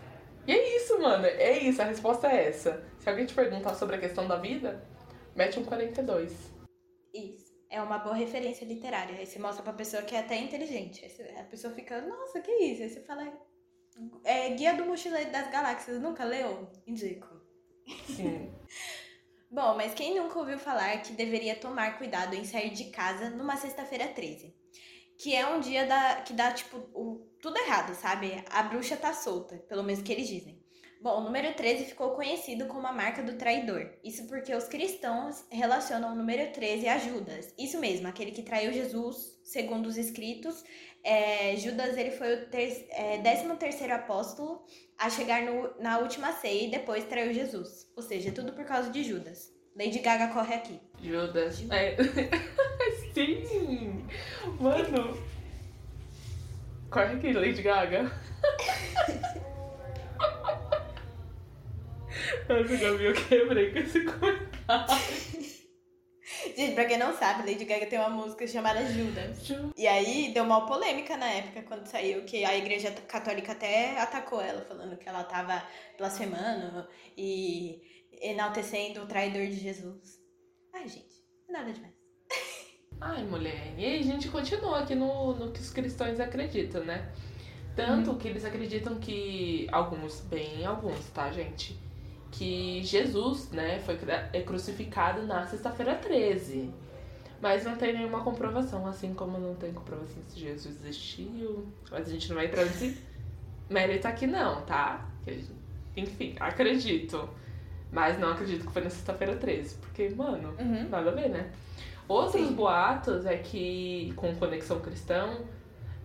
e 0.46 0.52
é 0.52 0.76
isso, 0.76 0.98
mano. 1.00 1.26
É 1.26 1.58
isso, 1.58 1.82
a 1.82 1.84
resposta 1.84 2.26
é 2.28 2.48
essa. 2.48 2.82
Se 2.98 3.08
alguém 3.08 3.26
te 3.26 3.34
perguntar 3.34 3.74
sobre 3.74 3.96
a 3.96 3.98
questão 3.98 4.26
da 4.26 4.36
vida, 4.36 4.82
mete 5.36 5.58
um 5.58 5.64
42. 5.64 6.32
Isso. 7.12 7.52
É 7.68 7.82
uma 7.82 7.98
boa 7.98 8.14
referência 8.14 8.64
literária. 8.64 9.16
Aí 9.18 9.26
você 9.26 9.38
mostra 9.38 9.62
pra 9.62 9.72
pessoa 9.72 10.02
que 10.02 10.14
é 10.14 10.20
até 10.20 10.36
inteligente. 10.38 11.04
Aí 11.04 11.38
a 11.38 11.44
pessoa 11.44 11.72
fica, 11.74 12.00
nossa, 12.02 12.40
que 12.40 12.50
isso? 12.50 12.82
Aí 12.82 12.90
você 12.90 13.00
fala, 13.00 13.30
é, 14.24 14.50
Guia 14.50 14.74
do 14.74 14.84
Mochileiro 14.84 15.30
das 15.30 15.50
Galáxias, 15.50 16.00
nunca 16.00 16.24
leu? 16.24 16.70
Indico. 16.86 17.28
Sim. 18.06 18.50
Bom, 19.52 19.76
mas 19.76 19.92
quem 19.92 20.14
nunca 20.14 20.38
ouviu 20.38 20.58
falar 20.58 21.02
que 21.02 21.12
deveria 21.12 21.54
tomar 21.54 21.98
cuidado 21.98 22.34
em 22.34 22.42
sair 22.42 22.70
de 22.70 22.84
casa 22.84 23.28
numa 23.28 23.54
sexta-feira 23.54 24.08
13? 24.08 24.56
Que 25.18 25.36
é 25.36 25.46
um 25.46 25.60
dia 25.60 25.86
da, 25.86 26.22
que 26.22 26.32
dá, 26.32 26.50
tipo, 26.54 26.78
o, 26.94 27.28
tudo 27.38 27.58
errado, 27.58 27.94
sabe? 27.94 28.42
A 28.48 28.62
bruxa 28.62 28.96
tá 28.96 29.12
solta, 29.12 29.58
pelo 29.68 29.82
menos 29.82 30.02
que 30.02 30.10
eles 30.10 30.26
dizem. 30.26 30.61
Bom, 31.02 31.18
o 31.18 31.24
número 31.24 31.52
13 31.52 31.86
ficou 31.86 32.10
conhecido 32.10 32.66
como 32.66 32.86
a 32.86 32.92
marca 32.92 33.24
do 33.24 33.32
traidor. 33.32 33.90
Isso 34.04 34.24
porque 34.28 34.54
os 34.54 34.68
cristãos 34.68 35.44
relacionam 35.50 36.12
o 36.12 36.14
número 36.14 36.52
13 36.52 36.86
a 36.86 36.96
Judas. 36.96 37.52
Isso 37.58 37.80
mesmo, 37.80 38.06
aquele 38.06 38.30
que 38.30 38.40
traiu 38.40 38.72
Jesus, 38.72 39.36
segundo 39.42 39.86
os 39.86 39.96
escritos. 39.96 40.62
É, 41.02 41.56
Judas 41.56 41.96
ele 41.96 42.12
foi 42.12 42.34
o 42.34 42.46
ter, 42.46 42.86
é, 42.90 43.18
13 43.18 43.56
terceiro 43.56 43.92
apóstolo 43.94 44.64
a 44.96 45.10
chegar 45.10 45.42
no, 45.42 45.74
na 45.82 45.98
última 45.98 46.30
ceia 46.34 46.68
e 46.68 46.70
depois 46.70 47.02
traiu 47.06 47.34
Jesus. 47.34 47.90
Ou 47.96 48.02
seja, 48.04 48.30
tudo 48.30 48.52
por 48.52 48.64
causa 48.64 48.88
de 48.88 49.02
Judas. 49.02 49.52
Lady 49.74 49.98
Gaga 49.98 50.28
corre 50.32 50.54
aqui. 50.54 50.80
Judas. 51.02 51.58
Judas. 51.58 51.76
É. 51.76 51.96
Sim! 53.12 54.06
Mano! 54.60 55.20
Corre 56.88 57.16
aqui, 57.16 57.32
Lady 57.32 57.60
Gaga. 57.60 58.08
Já 62.78 62.92
viu 62.92 63.12
que 63.12 63.24
quebrei 63.24 63.72
com 63.72 63.78
esse 63.78 64.04
comentário. 64.04 64.52
Gente, 66.56 66.74
pra 66.74 66.84
quem 66.86 66.98
não 66.98 67.16
sabe, 67.16 67.50
Lady 67.50 67.64
Gaga 67.64 67.86
tem 67.86 67.98
uma 67.98 68.10
música 68.10 68.46
chamada 68.46 68.84
Judas. 68.86 69.38
E 69.76 69.86
aí 69.86 70.32
deu 70.34 70.44
uma 70.44 70.66
polêmica 70.66 71.16
na 71.16 71.26
época 71.26 71.62
quando 71.62 71.86
saiu, 71.86 72.24
que 72.24 72.44
a 72.44 72.56
igreja 72.56 72.90
católica 72.90 73.52
até 73.52 74.00
atacou 74.00 74.40
ela, 74.40 74.62
falando 74.62 74.96
que 74.96 75.08
ela 75.08 75.24
tava 75.24 75.62
blasfemando 75.98 76.86
e 77.16 77.80
enaltecendo 78.20 79.02
o 79.02 79.06
traidor 79.06 79.46
de 79.46 79.58
Jesus. 79.58 80.20
Ai, 80.74 80.88
gente, 80.88 81.22
nada 81.48 81.72
demais. 81.72 81.94
Ai, 83.00 83.24
mulher. 83.24 83.74
E 83.76 83.84
aí 83.84 84.00
a 84.00 84.02
gente 84.02 84.28
continua 84.28 84.80
aqui 84.80 84.94
no, 84.94 85.34
no 85.34 85.52
que 85.52 85.60
os 85.60 85.70
cristãos 85.70 86.20
acreditam, 86.20 86.84
né? 86.84 87.12
Tanto 87.74 88.10
uhum. 88.10 88.18
que 88.18 88.28
eles 88.28 88.44
acreditam 88.44 88.98
que. 88.98 89.66
Alguns, 89.72 90.20
bem 90.20 90.64
alguns, 90.64 91.08
tá, 91.10 91.30
gente? 91.32 91.78
Que 92.32 92.82
Jesus, 92.82 93.50
né, 93.50 93.78
foi 93.80 93.98
é 94.32 94.40
crucificado 94.40 95.22
na 95.26 95.46
sexta-feira 95.46 95.94
13. 95.94 96.70
Mas 97.40 97.64
não 97.64 97.76
tem 97.76 97.92
nenhuma 97.92 98.22
comprovação, 98.22 98.86
assim 98.86 99.14
como 99.14 99.38
não 99.38 99.54
tem 99.54 99.72
comprovação 99.72 100.22
se 100.28 100.40
Jesus 100.40 100.80
existiu. 100.80 101.66
Mas 101.90 102.08
a 102.08 102.10
gente 102.10 102.28
não 102.28 102.36
vai 102.36 102.46
entrar 102.46 102.64
nesse 102.64 102.98
mérito 103.68 104.08
aqui 104.08 104.26
não, 104.26 104.62
tá? 104.62 105.06
Enfim, 105.96 106.34
acredito. 106.40 107.28
Mas 107.90 108.18
não 108.18 108.32
acredito 108.32 108.66
que 108.66 108.72
foi 108.72 108.82
na 108.82 108.90
sexta-feira 108.90 109.36
13. 109.36 109.74
Porque, 109.76 110.08
mano, 110.10 110.54
uhum. 110.58 110.88
nada 110.88 111.10
a 111.10 111.14
ver, 111.14 111.28
né? 111.28 111.50
Outros 112.08 112.46
Sim. 112.46 112.54
boatos 112.54 113.26
é 113.26 113.36
que, 113.36 114.12
com 114.16 114.34
conexão 114.36 114.80
cristão, 114.80 115.44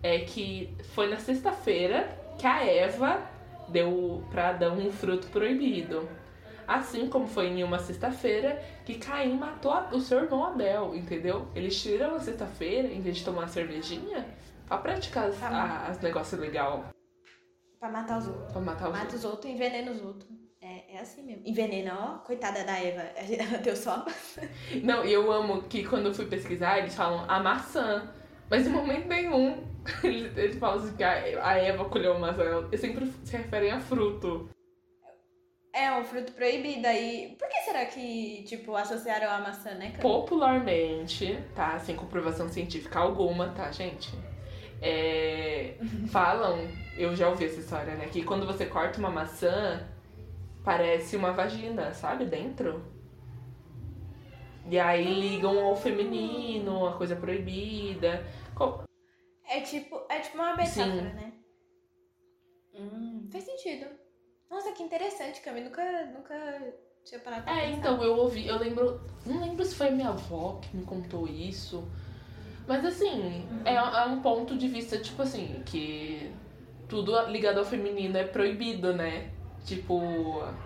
é 0.02 0.18
que 0.20 0.76
foi 0.94 1.08
na 1.08 1.18
sexta-feira 1.18 2.08
que 2.36 2.46
a 2.46 2.64
Eva 2.64 3.22
deu 3.70 4.24
para 4.30 4.50
Adão 4.50 4.78
um 4.78 4.90
fruto 4.90 5.28
proibido. 5.28 6.08
Assim 6.66 7.08
como 7.08 7.26
foi 7.26 7.46
em 7.46 7.64
uma 7.64 7.78
sexta-feira 7.78 8.62
que 8.84 8.98
Caim 8.98 9.38
matou 9.38 9.74
o 9.92 10.00
seu 10.00 10.18
irmão 10.18 10.44
Abel, 10.44 10.94
entendeu? 10.94 11.48
Eles 11.54 11.80
tiram 11.80 12.14
a 12.14 12.20
sexta-feira, 12.20 12.88
em 12.88 13.00
vez 13.00 13.16
de 13.16 13.24
tomar 13.24 13.48
cervejinha, 13.48 14.26
pra 14.66 14.76
praticar 14.76 15.28
as, 15.28 15.42
a, 15.42 15.86
as 15.86 16.00
negócios 16.00 16.38
legais. 16.38 16.82
Pra 17.80 17.90
matar 17.90 18.18
os 18.18 18.26
outros. 18.26 18.52
Pra 18.52 18.60
matar 18.60 18.86
os 18.88 18.92
Mata 18.92 19.04
outros. 19.04 19.24
os 19.24 19.30
outros 19.30 19.50
e 19.50 19.54
envenena 19.54 19.92
os 19.92 20.02
outros. 20.02 20.30
É, 20.60 20.96
é 20.96 20.98
assim 21.00 21.22
mesmo. 21.22 21.42
Envenena, 21.46 21.96
ó, 21.98 22.18
coitada 22.18 22.64
da 22.64 22.76
Eva. 22.78 23.02
Ela 23.16 23.58
deu 23.58 23.76
só. 23.76 24.04
Não, 24.82 25.04
e 25.04 25.12
eu 25.12 25.30
amo 25.32 25.62
que 25.62 25.84
quando 25.86 26.06
eu 26.06 26.14
fui 26.14 26.26
pesquisar, 26.26 26.78
eles 26.78 26.94
falam 26.94 27.24
a 27.28 27.40
maçã. 27.40 28.12
Mas 28.50 28.66
em 28.66 28.70
momento 28.70 29.06
nenhum 29.06 29.62
eles, 30.04 30.36
eles 30.36 30.56
falam 30.58 30.78
assim 30.78 30.96
que 30.96 31.04
a, 31.04 31.56
Eva 31.58 31.84
colheu 31.86 32.14
a 32.14 32.18
maçã. 32.18 32.42
Eles 32.68 32.80
sempre 32.80 33.06
se 33.24 33.36
referem 33.36 33.70
a 33.70 33.80
fruto. 33.80 34.48
É 35.72 35.92
um 35.92 36.04
fruto 36.04 36.32
proibido 36.32 36.86
aí. 36.86 37.36
Por 37.38 37.48
que 37.48 37.60
será 37.62 37.84
que, 37.86 38.42
tipo, 38.44 38.74
associaram 38.74 39.30
a 39.30 39.38
maçã, 39.38 39.74
né, 39.74 39.90
cara? 39.90 40.02
Popularmente, 40.02 41.38
tá? 41.54 41.78
Sem 41.78 41.94
comprovação 41.94 42.48
científica 42.48 42.98
alguma, 42.98 43.50
tá, 43.50 43.70
gente? 43.70 44.10
É... 44.80 45.74
falam, 46.10 46.66
eu 46.96 47.14
já 47.14 47.28
ouvi 47.28 47.44
essa 47.44 47.60
história, 47.60 47.94
né? 47.94 48.08
Que 48.08 48.24
quando 48.24 48.46
você 48.46 48.66
corta 48.66 48.98
uma 48.98 49.10
maçã, 49.10 49.86
parece 50.64 51.16
uma 51.16 51.32
vagina, 51.32 51.92
sabe? 51.94 52.24
Dentro. 52.24 52.82
E 54.70 54.78
aí 54.78 55.14
ligam 55.14 55.64
ao 55.64 55.76
feminino, 55.76 56.86
a 56.86 56.92
coisa 56.92 57.16
proibida. 57.16 58.26
É 59.48 59.60
tipo, 59.60 60.00
é 60.08 60.20
tipo 60.20 60.36
uma 60.36 60.54
metáfora, 60.56 60.86
Sim. 60.86 61.02
né? 61.14 61.32
Hum, 62.74 63.28
faz 63.30 63.44
sentido. 63.44 63.86
Nossa, 64.50 64.72
que 64.72 64.82
interessante, 64.82 65.40
Cami. 65.40 65.60
Nunca, 65.62 65.82
nunca 66.06 66.74
tinha 67.04 67.20
parado 67.20 67.42
pra 67.44 67.52
É, 67.52 67.66
pensar. 67.66 67.78
então, 67.78 68.02
eu 68.02 68.16
ouvi, 68.16 68.46
eu 68.46 68.58
lembro. 68.58 69.00
Não 69.26 69.40
lembro 69.40 69.64
se 69.64 69.74
foi 69.74 69.90
minha 69.90 70.08
avó 70.10 70.60
que 70.62 70.76
me 70.76 70.84
contou 70.84 71.26
isso. 71.26 71.86
Mas 72.66 72.84
assim, 72.84 73.46
é, 73.64 73.74
é 73.74 74.04
um 74.06 74.20
ponto 74.20 74.56
de 74.56 74.68
vista, 74.68 74.98
tipo 74.98 75.22
assim, 75.22 75.62
que 75.64 76.30
tudo 76.88 77.18
ligado 77.28 77.58
ao 77.58 77.64
feminino 77.64 78.16
é 78.16 78.24
proibido, 78.24 78.92
né? 78.94 79.30
Tipo, 79.64 80.00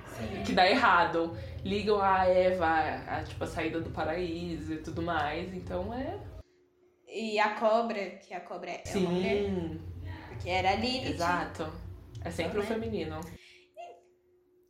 Sim. 0.06 0.42
que 0.44 0.52
dá 0.52 0.68
errado. 0.68 1.36
Ligam 1.64 2.00
a 2.00 2.24
Eva, 2.26 2.66
a, 2.66 3.18
a, 3.18 3.24
tipo, 3.24 3.42
a 3.42 3.46
saída 3.46 3.80
do 3.80 3.90
paraíso 3.90 4.74
e 4.74 4.78
tudo 4.78 5.00
mais. 5.02 5.52
Então 5.54 5.92
é. 5.94 6.18
E 7.12 7.38
a 7.38 7.54
cobra, 7.60 8.10
que 8.26 8.32
a 8.32 8.40
cobra 8.40 8.70
é 8.70 8.82
uma 8.96 9.10
mulher, 9.10 9.44
Sim, 9.44 9.80
porque 10.28 10.48
era 10.48 10.70
a 10.70 10.74
Lilith. 10.76 11.10
exato. 11.12 11.70
É 12.24 12.30
sempre 12.30 12.58
o 12.58 12.62
Então, 12.62 12.76
né? 12.76 12.82
feminino. 12.82 13.20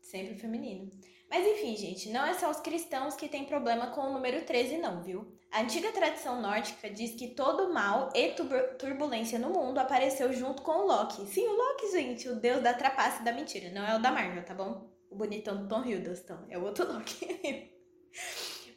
Sempre 0.01 0.35
feminino. 0.35 0.91
Mas 1.31 1.47
enfim, 1.47 1.75
gente, 1.77 2.11
não 2.11 2.27
é 2.27 2.35
só 2.35 2.51
os 2.51 2.61
cristãos 2.61 3.15
que 3.15 3.29
têm 3.29 3.47
problema 3.47 3.87
com 3.93 4.03
o 4.03 4.13
número 4.13 4.45
13, 4.45 4.77
não, 4.77 5.03
viu? 5.03 5.33
A 5.51 5.63
antiga 5.63 5.91
tradição 5.93 6.43
nórdica 6.43 6.91
diz 6.91 7.13
que 7.15 7.29
todo 7.29 7.73
mal 7.73 8.11
e 8.15 8.35
turbulência 8.79 9.39
no 9.39 9.51
mundo 9.51 9.79
apareceu 9.79 10.31
junto 10.33 10.63
com 10.63 10.73
o 10.73 10.87
Loki. 10.87 11.25
Sim, 11.27 11.47
o 11.47 11.53
Loki, 11.57 11.91
gente, 11.93 12.29
o 12.29 12.37
deus 12.39 12.63
da 12.63 12.75
trapaça 12.75 13.23
e 13.23 13.25
da 13.25 13.33
mentira. 13.33 13.71
Não 13.71 13.87
é 13.87 13.97
o 13.97 13.99
da 14.03 14.11
Marvel, 14.11 14.45
tá 14.45 14.53
bom? 14.55 14.91
O 15.11 15.17
bonitão 15.17 15.57
do 15.57 15.69
Tom 15.69 15.85
Hiddleston. 15.85 16.39
É 16.51 16.59
o 16.59 16.65
outro 16.65 16.85
Loki. 16.93 17.72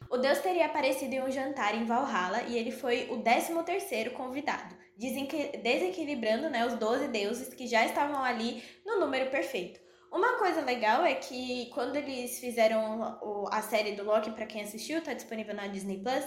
O 0.10 0.18
deus 0.18 0.40
teria 0.40 0.66
aparecido 0.66 1.14
em 1.14 1.22
um 1.22 1.32
jantar 1.32 1.76
em 1.76 1.86
Valhalla 1.86 2.44
e 2.48 2.58
ele 2.58 2.72
foi 2.72 3.08
o 3.12 3.22
13 3.22 3.64
terceiro 3.64 4.12
convidado, 4.12 4.76
desequilibrando 4.98 6.50
né, 6.50 6.66
os 6.66 6.76
12 6.76 7.08
deuses 7.08 7.54
que 7.54 7.68
já 7.68 7.86
estavam 7.86 8.24
ali 8.24 8.64
no 8.86 9.00
número 9.00 9.30
perfeito. 9.30 9.80
Uma 10.12 10.38
coisa 10.38 10.62
legal 10.62 11.04
é 11.04 11.14
que 11.16 11.70
quando 11.74 11.98
eles 11.98 12.40
fizeram 12.40 13.48
a 13.52 13.62
série 13.62 13.94
do 13.94 14.04
Loki, 14.06 14.32
pra 14.32 14.46
quem 14.46 14.62
assistiu, 14.62 15.04
tá 15.04 15.14
disponível 15.14 15.54
na 15.54 15.68
Disney 15.68 15.98
Plus, 15.98 16.24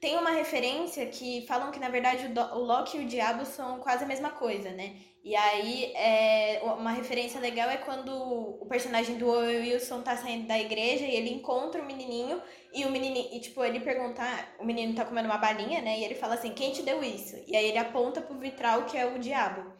tem 0.00 0.16
uma 0.16 0.30
referência 0.30 1.06
que 1.06 1.46
falam 1.46 1.70
que 1.70 1.78
na 1.78 1.88
verdade 1.88 2.26
o 2.26 2.58
Loki 2.58 2.98
e 2.98 3.04
o 3.04 3.06
Diabo 3.06 3.44
são 3.44 3.78
quase 3.78 4.02
a 4.02 4.06
mesma 4.06 4.30
coisa, 4.30 4.70
né? 4.70 4.96
E 5.28 5.36
aí, 5.36 5.92
é, 5.94 6.58
uma 6.62 6.90
referência 6.90 7.38
legal 7.38 7.68
é 7.68 7.76
quando 7.76 8.10
o 8.14 8.64
personagem 8.64 9.18
do 9.18 9.28
Owen 9.28 9.58
Wilson 9.58 10.00
tá 10.00 10.16
saindo 10.16 10.46
da 10.46 10.58
igreja 10.58 11.04
e 11.04 11.14
ele 11.14 11.28
encontra 11.28 11.82
o 11.82 11.84
menininho 11.84 12.40
e 12.72 12.86
o 12.86 12.90
menininho, 12.90 13.28
e 13.30 13.38
tipo, 13.38 13.62
ele 13.62 13.78
pergunta, 13.78 14.22
o 14.58 14.64
menino 14.64 14.94
tá 14.94 15.04
comendo 15.04 15.28
uma 15.28 15.36
balinha, 15.36 15.82
né? 15.82 15.98
E 15.98 16.04
ele 16.04 16.14
fala 16.14 16.32
assim, 16.32 16.54
quem 16.54 16.72
te 16.72 16.80
deu 16.80 17.04
isso? 17.04 17.36
E 17.46 17.54
aí 17.54 17.66
ele 17.66 17.76
aponta 17.76 18.22
pro 18.22 18.38
vitral 18.38 18.86
que 18.86 18.96
é 18.96 19.04
o 19.04 19.18
diabo. 19.18 19.70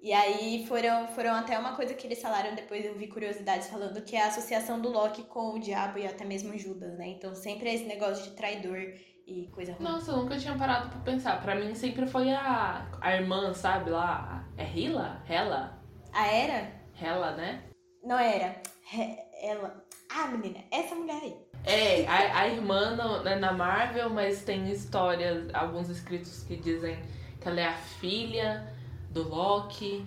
E 0.00 0.12
aí 0.12 0.64
foram, 0.68 1.08
foram 1.08 1.34
até 1.34 1.58
uma 1.58 1.74
coisa 1.74 1.94
que 1.94 2.06
eles 2.06 2.22
falaram, 2.22 2.54
depois 2.54 2.84
eu 2.84 2.96
vi 2.96 3.08
curiosidades 3.08 3.66
falando, 3.66 4.04
que 4.04 4.14
é 4.14 4.22
a 4.22 4.28
associação 4.28 4.80
do 4.80 4.88
Loki 4.88 5.24
com 5.24 5.54
o 5.54 5.58
diabo 5.58 5.98
e 5.98 6.06
até 6.06 6.24
mesmo 6.24 6.56
Judas, 6.56 6.96
né? 6.96 7.08
Então 7.08 7.34
sempre 7.34 7.68
é 7.70 7.74
esse 7.74 7.86
negócio 7.86 8.22
de 8.22 8.36
traidor 8.36 8.78
e 9.26 9.46
coisa 9.52 9.72
ruim. 9.72 9.82
Nossa, 9.84 10.10
eu 10.12 10.16
nunca 10.18 10.36
tinha 10.38 10.54
parado 10.56 10.88
pra 10.88 10.98
pensar. 11.00 11.40
Pra 11.40 11.54
mim 11.54 11.74
sempre 11.74 12.06
foi 12.06 12.30
a, 12.32 12.86
a 13.00 13.14
irmã, 13.16 13.52
sabe 13.54 13.90
lá? 13.90 14.44
É 14.56 14.64
Hila? 14.64 15.22
Hela? 15.28 15.78
A 16.12 16.26
Era? 16.26 16.70
Hela, 17.00 17.32
né? 17.32 17.62
Não 18.04 18.18
era. 18.18 18.54
Re- 18.84 19.18
Ela. 19.42 19.82
Ah, 20.10 20.26
menina, 20.26 20.58
essa 20.70 20.94
mulher 20.94 21.20
aí. 21.22 21.36
É, 21.64 22.06
a, 22.06 22.40
a 22.40 22.48
irmã 22.48 22.94
no- 22.96 23.22
né, 23.22 23.36
na 23.36 23.52
Marvel, 23.52 24.10
mas 24.10 24.42
tem 24.42 24.68
histórias, 24.70 25.48
alguns 25.54 25.88
escritos 25.88 26.42
que 26.42 26.56
dizem 26.56 26.98
que 27.40 27.48
ela 27.48 27.60
é 27.60 27.66
a 27.68 27.72
filha 27.74 28.66
do 29.10 29.28
Loki. 29.28 30.04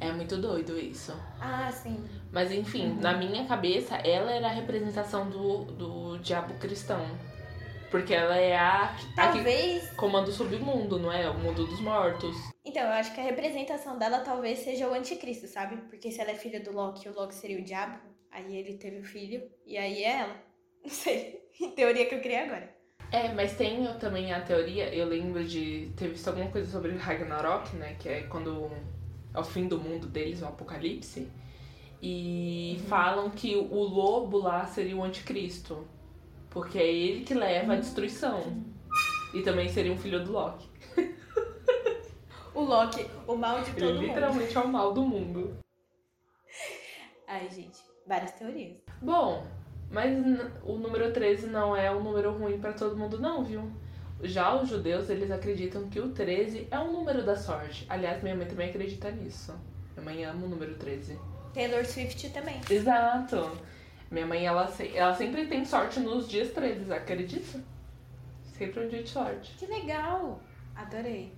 É 0.00 0.12
muito 0.12 0.36
doido 0.36 0.78
isso. 0.78 1.12
Ah, 1.40 1.70
sim. 1.72 2.04
Mas 2.30 2.52
enfim, 2.52 2.98
na 3.00 3.16
minha 3.16 3.44
cabeça, 3.46 3.96
ela 3.96 4.30
era 4.30 4.46
a 4.48 4.52
representação 4.52 5.28
do, 5.28 5.64
do 5.64 6.18
diabo 6.18 6.54
cristão. 6.54 7.04
Porque 7.90 8.14
ela 8.14 8.36
é 8.36 8.56
a, 8.56 8.84
a 8.84 8.94
que 8.94 9.14
Talvez. 9.14 9.90
comanda 9.92 10.28
o 10.28 10.32
submundo, 10.32 10.98
não 10.98 11.10
é? 11.10 11.28
O 11.28 11.38
mundo 11.38 11.66
dos 11.66 11.80
mortos. 11.80 12.36
Então, 12.64 12.82
eu 12.82 12.90
acho 12.90 13.14
que 13.14 13.20
a 13.20 13.24
representação 13.24 13.98
dela 13.98 14.20
talvez 14.20 14.58
seja 14.58 14.88
o 14.88 14.94
anticristo, 14.94 15.46
sabe? 15.46 15.76
Porque 15.88 16.10
se 16.10 16.20
ela 16.20 16.32
é 16.32 16.34
filha 16.34 16.60
do 16.60 16.72
Loki, 16.72 17.08
o 17.08 17.14
Loki 17.14 17.34
seria 17.34 17.58
o 17.58 17.64
diabo. 17.64 17.98
Aí 18.30 18.56
ele 18.56 18.74
teve 18.74 18.98
o 18.98 19.04
filho, 19.04 19.42
e 19.66 19.78
aí 19.78 20.04
é 20.04 20.20
ela. 20.20 20.36
Não 20.84 20.90
sei. 20.90 21.42
Teoria 21.74 22.06
que 22.06 22.14
eu 22.14 22.20
criei 22.20 22.40
agora. 22.40 22.76
É, 23.10 23.32
mas 23.32 23.56
tem 23.56 23.82
também 23.98 24.32
a 24.34 24.40
teoria, 24.42 24.94
eu 24.94 25.06
lembro 25.06 25.42
de 25.42 25.90
ter 25.96 26.08
visto 26.08 26.28
alguma 26.28 26.50
coisa 26.50 26.70
sobre 26.70 26.92
Ragnarok, 26.94 27.74
né? 27.76 27.96
Que 27.98 28.08
é 28.08 28.22
quando 28.24 28.70
é 29.34 29.38
o 29.38 29.44
fim 29.44 29.66
do 29.66 29.78
mundo 29.78 30.06
deles, 30.06 30.42
o 30.42 30.46
apocalipse. 30.46 31.26
E 32.02 32.80
falam 32.86 33.30
que 33.30 33.56
o 33.56 33.82
lobo 33.82 34.38
lá 34.38 34.66
seria 34.66 34.96
o 34.96 35.02
anticristo. 35.02 35.86
Porque 36.50 36.78
é 36.78 36.86
ele 36.92 37.24
que 37.24 37.34
leva 37.34 37.74
a 37.74 37.76
destruição. 37.76 38.62
E 39.34 39.42
também 39.42 39.68
seria 39.68 39.92
um 39.92 39.98
filho 39.98 40.24
do 40.24 40.32
Loki. 40.32 40.68
O 42.54 42.62
Loki, 42.62 43.06
o 43.26 43.36
mal 43.36 43.60
de 43.60 43.70
todo 43.72 43.84
Ele 43.84 43.92
mundo. 43.94 44.06
literalmente 44.06 44.56
é 44.56 44.60
o 44.60 44.68
mal 44.68 44.92
do 44.92 45.02
mundo. 45.02 45.58
Ai, 47.26 47.48
gente, 47.50 47.78
várias 48.06 48.32
teorias. 48.32 48.78
Bom, 49.00 49.46
mas 49.90 50.10
o 50.64 50.76
número 50.76 51.12
13 51.12 51.46
não 51.48 51.76
é 51.76 51.90
um 51.94 52.02
número 52.02 52.32
ruim 52.32 52.58
pra 52.58 52.72
todo 52.72 52.96
mundo 52.96 53.20
não, 53.20 53.44
viu? 53.44 53.70
Já 54.22 54.54
os 54.60 54.68
judeus, 54.68 55.08
eles 55.08 55.30
acreditam 55.30 55.88
que 55.88 56.00
o 56.00 56.08
13 56.08 56.66
é 56.70 56.78
um 56.80 56.90
número 56.92 57.22
da 57.22 57.36
sorte. 57.36 57.86
Aliás, 57.88 58.22
minha 58.22 58.34
mãe 58.34 58.46
também 58.46 58.70
acredita 58.70 59.10
nisso. 59.10 59.54
Minha 59.96 60.04
mãe 60.04 60.24
ama 60.24 60.46
o 60.46 60.48
número 60.48 60.74
13. 60.74 61.16
Taylor 61.54 61.84
Swift 61.84 62.30
também. 62.30 62.60
Exato. 62.68 63.52
Minha 64.10 64.26
mãe, 64.26 64.46
ela, 64.46 64.72
ela 64.94 65.14
sempre 65.14 65.46
tem 65.46 65.64
sorte 65.64 66.00
nos 66.00 66.28
dias 66.28 66.50
13, 66.52 66.92
acredita? 66.92 67.60
Sempre 68.44 68.84
um 68.84 68.88
dia 68.88 69.02
de 69.02 69.08
sorte. 69.08 69.54
Que 69.58 69.66
legal! 69.66 70.40
Adorei. 70.74 71.32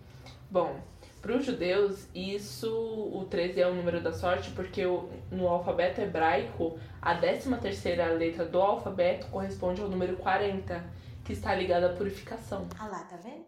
Bom, 0.50 0.80
para 1.20 1.36
os 1.36 1.44
judeus, 1.44 2.08
isso, 2.14 2.70
o 2.72 3.26
13 3.28 3.60
é 3.60 3.66
o 3.66 3.74
número 3.74 4.00
da 4.00 4.12
sorte, 4.12 4.50
porque 4.52 4.82
no 5.30 5.48
alfabeto 5.48 6.00
hebraico, 6.00 6.78
a 7.02 7.14
13 7.14 7.54
terceira 7.56 8.06
letra 8.12 8.44
do 8.46 8.60
alfabeto 8.60 9.26
corresponde 9.26 9.82
ao 9.82 9.88
número 9.88 10.16
40, 10.16 10.82
que 11.24 11.32
está 11.32 11.54
ligado 11.54 11.84
à 11.84 11.88
purificação. 11.90 12.66
Ah 12.78 12.86
lá, 12.86 13.04
tá 13.04 13.16
vendo? 13.16 13.44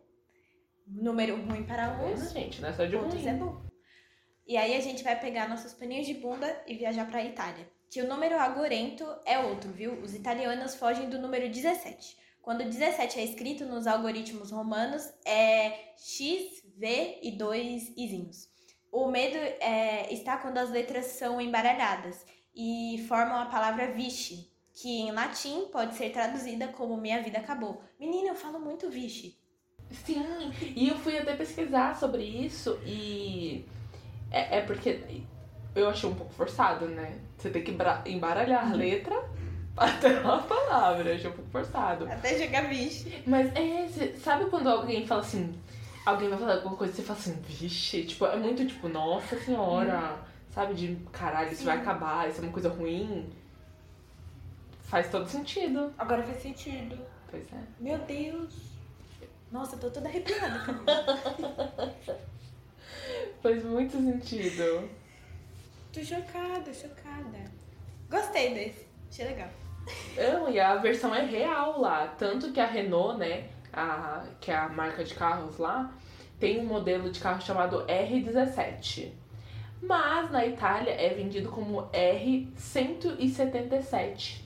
Número 0.86 1.36
ruim 1.36 1.62
para 1.62 1.88
Tá 1.88 1.94
vendo, 1.94 2.28
gente? 2.30 2.60
Não 2.60 2.68
é 2.68 2.72
só 2.72 2.84
de 2.84 2.96
ruim. 2.96 3.26
é 3.26 3.34
bom. 3.34 3.71
E 4.46 4.56
aí 4.56 4.76
a 4.76 4.80
gente 4.80 5.04
vai 5.04 5.18
pegar 5.18 5.48
nossos 5.48 5.72
paninhos 5.72 6.06
de 6.06 6.14
bunda 6.14 6.62
e 6.66 6.74
viajar 6.74 7.06
pra 7.06 7.24
Itália. 7.24 7.68
Que 7.90 8.00
o 8.00 8.08
número 8.08 8.38
agorento 8.38 9.06
é 9.24 9.38
outro, 9.38 9.70
viu? 9.70 9.92
Os 10.00 10.14
italianos 10.14 10.74
fogem 10.74 11.08
do 11.08 11.18
número 11.18 11.48
17. 11.48 12.16
Quando 12.40 12.64
17 12.64 13.20
é 13.20 13.24
escrito 13.24 13.64
nos 13.64 13.86
algoritmos 13.86 14.50
romanos, 14.50 15.08
é 15.24 15.92
X, 15.96 16.64
V 16.76 17.20
e 17.22 17.30
dois 17.32 17.92
izinhos. 17.96 18.48
O 18.90 19.08
medo 19.08 19.36
é, 19.36 20.12
está 20.12 20.36
quando 20.36 20.58
as 20.58 20.70
letras 20.70 21.06
são 21.06 21.40
embaralhadas 21.40 22.26
e 22.54 23.04
formam 23.08 23.36
a 23.36 23.46
palavra 23.46 23.92
vixe, 23.92 24.50
que 24.74 25.02
em 25.02 25.12
latim 25.12 25.66
pode 25.70 25.94
ser 25.94 26.10
traduzida 26.10 26.68
como 26.68 26.96
minha 26.96 27.22
vida 27.22 27.38
acabou. 27.38 27.80
Menina, 27.98 28.30
eu 28.30 28.34
falo 28.34 28.58
muito 28.58 28.90
vixe. 28.90 29.38
Sim, 30.04 30.50
e 30.74 30.88
eu 30.88 30.98
fui 30.98 31.16
até 31.16 31.36
pesquisar 31.36 31.94
sobre 31.98 32.24
isso 32.24 32.80
e 32.84 33.66
é, 34.32 34.58
é 34.58 34.60
porque 34.62 35.22
eu 35.74 35.88
achei 35.88 36.08
um 36.08 36.14
pouco 36.14 36.32
forçado, 36.32 36.86
né? 36.88 37.18
Você 37.38 37.50
tem 37.50 37.62
que 37.62 37.76
embaralhar 38.06 38.70
a 38.70 38.74
letra 38.74 39.14
até 39.76 40.20
uma 40.20 40.38
palavra, 40.42 41.10
eu 41.10 41.14
achei 41.16 41.30
um 41.30 41.34
pouco 41.34 41.50
forçado. 41.50 42.06
Até 42.10 42.36
chegar 42.38 42.68
vixe. 42.68 43.22
Mas 43.26 43.54
é, 43.54 43.86
cê- 43.88 44.14
sabe 44.16 44.46
quando 44.46 44.68
alguém 44.68 45.06
fala 45.06 45.20
assim, 45.22 45.54
alguém 46.04 46.28
vai 46.28 46.38
falar 46.38 46.54
alguma 46.54 46.76
coisa 46.76 46.92
e 46.92 46.96
você 46.96 47.02
fala 47.02 47.18
assim, 47.18 47.34
vixe, 47.46 48.04
tipo, 48.04 48.26
é 48.26 48.36
muito 48.36 48.66
tipo, 48.66 48.88
nossa 48.88 49.38
senhora, 49.40 50.16
sabe? 50.50 50.74
De 50.74 50.96
caralho, 51.12 51.52
isso 51.52 51.64
vai 51.64 51.78
acabar, 51.78 52.28
isso 52.28 52.40
é 52.40 52.44
uma 52.44 52.52
coisa 52.52 52.68
ruim. 52.68 53.30
Faz 54.82 55.08
todo 55.10 55.26
sentido. 55.26 55.92
Agora 55.96 56.22
faz 56.22 56.42
sentido. 56.42 56.98
Pois 57.30 57.44
é. 57.50 57.56
Meu 57.80 57.96
Deus. 57.98 58.54
Nossa, 59.50 59.76
eu 59.76 59.80
tô 59.80 59.90
toda 59.90 60.08
arrepiada. 60.08 60.60
Faz 63.42 63.64
muito 63.64 63.96
sentido. 63.96 64.88
tô 65.92 66.00
chocada, 66.00 66.72
chocada. 66.72 67.38
Gostei 68.08 68.54
desse. 68.54 68.86
Achei 69.10 69.26
legal. 69.26 69.48
Não, 70.16 70.48
e 70.50 70.58
a 70.60 70.76
versão 70.76 71.12
é 71.14 71.24
real 71.24 71.80
lá. 71.80 72.06
Tanto 72.18 72.52
que 72.52 72.60
a 72.60 72.66
Renault, 72.66 73.18
né, 73.18 73.48
a, 73.72 74.24
que 74.40 74.50
é 74.50 74.56
a 74.56 74.68
marca 74.68 75.02
de 75.02 75.14
carros 75.14 75.56
lá, 75.58 75.90
tem 76.38 76.60
um 76.60 76.64
modelo 76.64 77.10
de 77.10 77.18
carro 77.20 77.40
chamado 77.40 77.86
R17. 77.86 79.12
Mas 79.82 80.30
na 80.30 80.44
Itália 80.46 80.92
é 80.92 81.14
vendido 81.14 81.48
como 81.50 81.88
R177. 81.90 84.42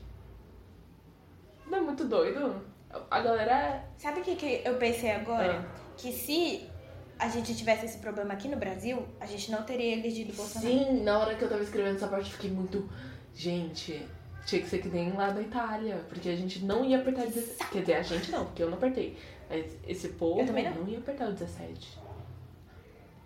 Não 1.67 1.79
é 1.79 1.81
muito 1.81 2.05
doido? 2.05 2.63
A 3.11 3.21
galera. 3.21 3.85
Sabe 3.99 4.21
o 4.21 4.25
que, 4.25 4.37
que 4.37 4.63
eu 4.65 4.77
pensei 4.77 5.11
agora? 5.11 5.61
Ah. 5.61 5.65
Que 5.97 6.13
se 6.13 6.71
a 7.19 7.29
gente 7.29 7.55
tivesse 7.57 7.87
esse 7.87 7.99
problema 7.99 8.35
aqui 8.35 8.49
no 8.49 8.57
Brasil, 8.57 9.07
a 9.21 9.27
gente 9.27 9.51
não 9.51 9.63
teria 9.63 9.93
elegido 9.95 10.33
Bolsonaro. 10.35 10.67
Sim, 10.71 11.03
na 11.03 11.19
hora 11.19 11.35
que 11.35 11.43
eu 11.45 11.49
tava 11.49 11.63
escrevendo 11.63 11.97
essa 11.97 12.09
parte, 12.09 12.27
eu 12.27 12.33
fiquei 12.33 12.51
muito. 12.51 12.89
Gente, 13.35 14.07
Tinha 14.47 14.63
que 14.63 14.69
ser 14.69 14.79
que 14.79 14.89
nem 14.89 15.13
lá 15.13 15.33
na 15.33 15.41
Itália, 15.41 15.97
porque 16.09 16.29
a 16.29 16.37
gente 16.37 16.65
não 16.65 16.85
ia 16.85 16.99
apertar 17.01 17.27
17. 17.27 17.71
Quer 17.73 17.81
dizer, 17.81 17.95
a 17.95 18.03
gente 18.03 18.31
não, 18.31 18.45
porque 18.47 18.63
eu 18.63 18.71
não 18.71 18.77
apertei. 18.79 19.19
Mas 19.51 19.77
esse 19.87 20.09
povo 20.11 20.41
Eu 20.41 20.47
também 20.47 20.71
não. 20.71 20.87
ia 20.89 20.99
apertar 20.99 21.29
o 21.29 21.33
17. 21.33 21.99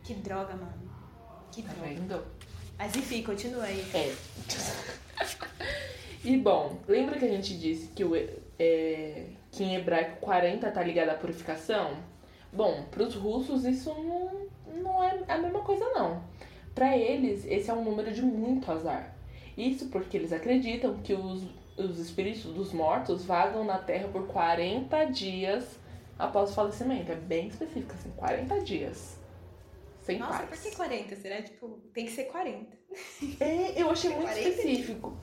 Que 0.02 0.14
droga, 0.14 0.54
mano. 0.56 0.72
Que 1.52 1.62
Tá 1.62 1.72
droga. 1.74 1.88
vendo? 1.88 2.24
Mas 2.78 2.96
enfim, 2.96 3.22
continua 3.22 3.64
aí. 3.64 3.84
É. 3.92 4.14
e 6.24 6.36
bom, 6.38 6.78
lembra 6.88 7.18
que 7.18 7.24
a 7.24 7.28
gente 7.28 7.56
disse 7.58 7.88
que, 7.88 8.02
o, 8.04 8.14
é, 8.58 9.26
que 9.50 9.62
em 9.62 9.74
hebraico 9.76 10.16
40 10.20 10.70
tá 10.70 10.82
ligado 10.82 11.10
à 11.10 11.14
purificação? 11.14 11.96
Bom, 12.52 12.84
pros 12.90 13.14
russos 13.14 13.64
isso 13.64 13.94
não, 13.94 14.48
não 14.82 15.04
é 15.04 15.20
a 15.28 15.38
mesma 15.38 15.60
coisa 15.60 15.84
não. 15.90 16.22
Pra 16.74 16.96
eles, 16.96 17.44
esse 17.46 17.70
é 17.70 17.74
um 17.74 17.84
número 17.84 18.12
de 18.12 18.22
muito 18.22 18.70
azar. 18.70 19.14
Isso 19.56 19.86
porque 19.86 20.16
eles 20.16 20.32
acreditam 20.32 20.96
que 20.98 21.12
os, 21.12 21.44
os 21.76 21.98
espíritos 21.98 22.44
dos 22.44 22.72
mortos 22.72 23.24
vagam 23.24 23.64
na 23.64 23.78
Terra 23.78 24.08
por 24.08 24.26
40 24.26 25.04
dias 25.06 25.78
após 26.18 26.50
o 26.50 26.54
falecimento. 26.54 27.12
É 27.12 27.16
bem 27.16 27.48
específico, 27.48 27.92
assim, 27.92 28.10
40 28.16 28.60
dias. 28.60 29.18
Sem 30.02 30.18
Nossa, 30.18 30.44
paz. 30.44 30.60
por 30.60 30.70
que 30.70 30.76
40? 30.76 31.16
Será? 31.16 31.42
Tipo, 31.42 31.68
tem 31.92 32.06
que 32.06 32.12
ser 32.12 32.24
40. 32.24 32.78
É, 33.38 33.80
eu 33.80 33.90
achei 33.90 34.10
muito 34.10 34.24
40 34.24 34.48
específico. 34.48 35.16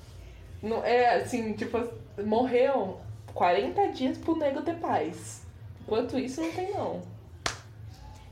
Não, 0.61 0.83
é 0.83 1.15
assim, 1.15 1.53
tipo, 1.53 1.77
morreu 2.23 2.99
40 3.33 3.87
dias 3.89 4.17
pro 4.17 4.35
nego 4.35 4.61
ter 4.61 4.79
paz. 4.79 5.45
Enquanto 5.81 6.17
isso, 6.17 6.41
não 6.41 6.51
tem 6.51 6.71
não. 6.71 7.01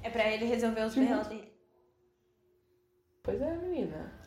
É 0.05 0.09
pra 0.11 0.29
ele 0.29 0.45
resolver 0.45 0.81
os 0.81 0.93
berros 0.93 1.25
dele. 1.25 1.51
Pois 3.23 3.41
é, 3.41 3.57
menina. 3.57 4.21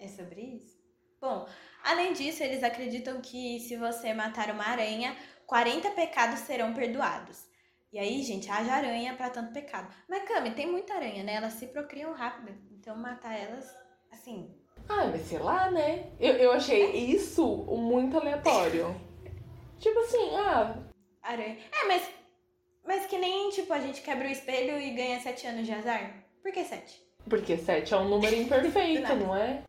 É 0.00 0.08
sobre 0.08 0.40
isso? 0.40 0.76
Bom, 1.20 1.46
além 1.84 2.12
disso, 2.12 2.42
eles 2.42 2.64
acreditam 2.64 3.20
que 3.20 3.60
se 3.60 3.76
você 3.76 4.12
matar 4.12 4.50
uma 4.50 4.64
aranha, 4.64 5.16
40 5.46 5.92
pecados 5.92 6.40
serão 6.40 6.74
perdoados. 6.74 7.46
E 7.92 8.00
aí, 8.00 8.20
gente, 8.24 8.50
haja 8.50 8.72
aranha 8.72 9.14
pra 9.14 9.30
tanto 9.30 9.52
pecado. 9.52 9.94
Mas, 10.08 10.26
Cami, 10.26 10.50
tem 10.50 10.66
muita 10.68 10.94
aranha, 10.94 11.22
né? 11.22 11.36
Elas 11.36 11.52
se 11.52 11.68
procriam 11.68 12.12
rápido. 12.12 12.52
Então, 12.72 12.96
matar 12.96 13.38
elas, 13.38 13.72
assim. 14.10 14.52
Ah, 14.88 15.06
mas 15.06 15.20
sei 15.20 15.38
lá, 15.38 15.70
né? 15.70 16.10
Eu, 16.18 16.34
eu 16.34 16.52
achei 16.52 16.96
isso 16.96 17.46
muito 17.46 18.18
aleatório. 18.18 18.86
tipo 19.78 20.00
assim, 20.00 20.34
ah, 20.34 20.76
Aranha. 21.22 21.58
É, 21.72 21.86
mas. 21.86 22.15
Mas 22.86 23.06
que 23.06 23.18
nem, 23.18 23.50
tipo, 23.50 23.72
a 23.72 23.80
gente 23.80 24.00
quebra 24.02 24.28
o 24.28 24.30
espelho 24.30 24.80
e 24.80 24.90
ganha 24.90 25.20
7 25.20 25.46
anos 25.48 25.66
de 25.66 25.72
azar. 25.72 26.24
Por 26.42 26.52
que 26.52 26.64
7? 26.64 27.06
porque 27.28 27.56
7 27.56 27.92
é 27.92 27.96
um 27.96 28.08
número 28.08 28.34
imperfeito, 28.34 29.14
não 29.16 29.36
é? 29.36 29.62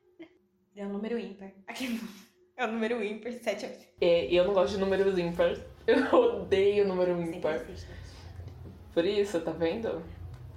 É 0.76 0.86
um 0.86 0.90
número 0.90 1.18
ímpar. 1.18 1.52
Aqui. 1.68 2.00
É 2.56 2.66
um 2.66 2.72
número 2.72 3.04
ímpar, 3.04 3.34
7 3.34 3.66
é. 3.66 3.80
é? 4.02 4.26
Eu 4.34 4.46
não 4.46 4.54
gosto 4.54 4.74
de 4.74 4.80
números 4.80 5.18
ímpares. 5.18 5.60
Eu 5.88 6.04
odeio 6.14 6.88
número 6.88 7.20
ímpar. 7.22 7.56
existe. 7.56 7.88
Por 8.94 9.06
isso, 9.06 9.40
tá 9.42 9.52
vendo? 9.52 10.04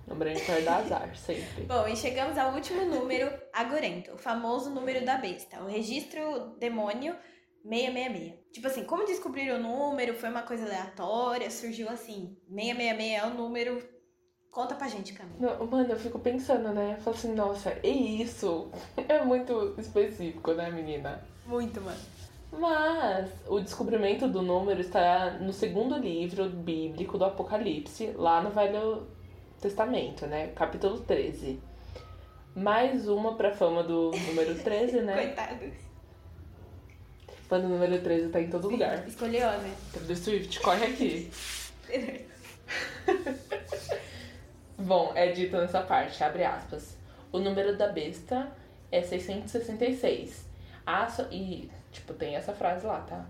Número 0.06 0.30
ímpar 0.30 0.62
dá 0.62 0.76
azar, 0.76 1.14
sempre. 1.16 1.64
Bom, 1.64 1.86
e 1.86 1.96
chegamos 1.96 2.36
ao 2.36 2.52
último 2.52 2.84
número 2.84 3.30
agorento, 3.52 4.12
o 4.12 4.18
famoso 4.18 4.70
número 4.70 5.04
da 5.04 5.16
besta, 5.16 5.62
o 5.62 5.66
registro 5.66 6.56
demônio 6.58 7.16
666. 7.62 8.34
Tipo 8.52 8.66
assim, 8.66 8.84
como 8.84 9.06
descobrir 9.06 9.50
o 9.52 9.58
número? 9.58 10.14
Foi 10.14 10.28
uma 10.28 10.42
coisa 10.42 10.64
aleatória, 10.64 11.50
surgiu 11.50 11.88
assim. 11.88 12.36
666 12.48 13.12
é 13.12 13.26
o 13.26 13.34
número. 13.34 13.82
Conta 14.50 14.74
pra 14.74 14.88
gente, 14.88 15.12
Camila. 15.12 15.56
Não, 15.58 15.66
mano, 15.66 15.92
eu 15.92 15.98
fico 15.98 16.18
pensando, 16.18 16.70
né? 16.72 16.96
Eu 16.98 17.02
falo 17.02 17.16
assim, 17.16 17.34
nossa, 17.34 17.70
é 17.70 17.88
isso. 17.88 18.70
É 19.08 19.24
muito 19.24 19.74
específico, 19.78 20.52
né, 20.52 20.70
menina? 20.70 21.22
Muito, 21.46 21.80
mano. 21.80 21.98
Mas 22.52 23.30
o 23.46 23.60
descobrimento 23.60 24.26
do 24.26 24.42
número 24.42 24.80
está 24.80 25.38
no 25.38 25.52
segundo 25.52 25.96
livro 25.96 26.48
bíblico 26.48 27.16
do 27.16 27.24
Apocalipse, 27.24 28.12
lá 28.16 28.42
no 28.42 28.50
Velho 28.50 29.06
Testamento, 29.60 30.26
né? 30.26 30.48
Capítulo 30.48 30.98
13. 31.00 31.60
Mais 32.56 33.08
uma 33.08 33.36
pra 33.36 33.52
fama 33.52 33.84
do 33.84 34.10
número 34.10 34.56
13, 34.56 35.00
né? 35.02 35.14
Coitado. 35.26 35.89
Quando 37.50 37.64
o 37.64 37.68
número 37.68 38.00
13 38.00 38.28
tá 38.28 38.40
em 38.40 38.48
todo 38.48 38.70
lugar. 38.70 39.04
Escolheu, 39.08 39.44
né? 39.44 39.74
The 40.06 40.14
Swift, 40.14 40.60
corre 40.60 40.84
aqui. 40.84 41.28
Bom, 44.78 45.10
é 45.16 45.32
dito 45.32 45.56
nessa 45.56 45.80
parte, 45.80 46.22
abre 46.22 46.44
aspas. 46.44 46.96
O 47.32 47.40
número 47.40 47.76
da 47.76 47.88
besta 47.88 48.52
é 48.92 49.02
666. 49.02 50.48
A 50.86 51.08
E, 51.32 51.68
tipo, 51.90 52.14
tem 52.14 52.36
essa 52.36 52.52
frase 52.52 52.86
lá, 52.86 53.00
tá? 53.00 53.26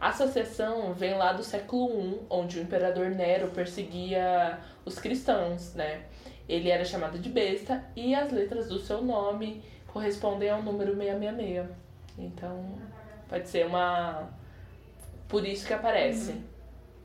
A 0.00 0.10
associação 0.10 0.94
vem 0.94 1.14
lá 1.18 1.32
do 1.32 1.42
século 1.42 2.00
I, 2.00 2.20
onde 2.30 2.60
o 2.60 2.62
imperador 2.62 3.10
Nero 3.10 3.48
perseguia 3.48 4.60
os 4.84 5.00
cristãos, 5.00 5.74
né? 5.74 6.04
Ele 6.48 6.70
era 6.70 6.84
chamado 6.84 7.18
de 7.18 7.28
besta 7.28 7.84
e 7.96 8.14
as 8.14 8.30
letras 8.30 8.68
do 8.68 8.78
seu 8.78 9.02
nome 9.02 9.64
correspondem 9.88 10.48
ao 10.48 10.62
número 10.62 10.96
666. 10.96 11.66
Então, 12.16 12.93
pode 13.28 13.48
ser 13.48 13.66
uma. 13.66 14.28
Por 15.28 15.44
isso 15.46 15.66
que 15.66 15.72
aparece, 15.72 16.40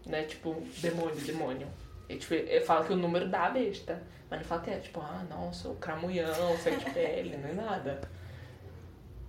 né? 0.05 0.23
Tipo, 0.23 0.61
demônio, 0.81 1.15
demônio. 1.15 1.67
E, 2.07 2.17
tipo, 2.17 2.33
ele 2.33 2.61
fala 2.65 2.85
que 2.85 2.93
o 2.93 2.97
número 2.97 3.27
dá 3.29 3.45
a 3.45 3.49
besta. 3.49 4.01
Mas 4.29 4.39
não 4.41 4.47
fala 4.47 4.61
que 4.61 4.69
é 4.69 4.77
tipo, 4.79 4.99
ah, 5.01 5.25
nossa, 5.29 5.69
o 5.69 5.75
cramulhão, 5.75 6.55
sete 6.57 6.89
pele, 6.91 7.35
não 7.37 7.49
é 7.49 7.53
nada. 7.53 8.01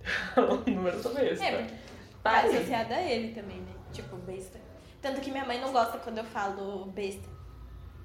o 0.37 0.69
número 0.69 1.01
da 1.01 1.09
besta. 1.09 1.45
É, 1.45 1.67
Tá 2.23 2.31
tá 2.33 2.39
aí. 2.41 2.55
associada 2.55 2.95
a 2.95 3.01
ele 3.01 3.33
também, 3.33 3.57
né? 3.57 3.73
Tipo, 3.91 4.15
besta. 4.17 4.59
Tanto 5.01 5.19
que 5.21 5.31
minha 5.31 5.43
mãe 5.45 5.59
não 5.59 5.71
gosta 5.71 5.97
quando 5.97 6.19
eu 6.19 6.23
falo 6.23 6.85
besta. 6.85 7.27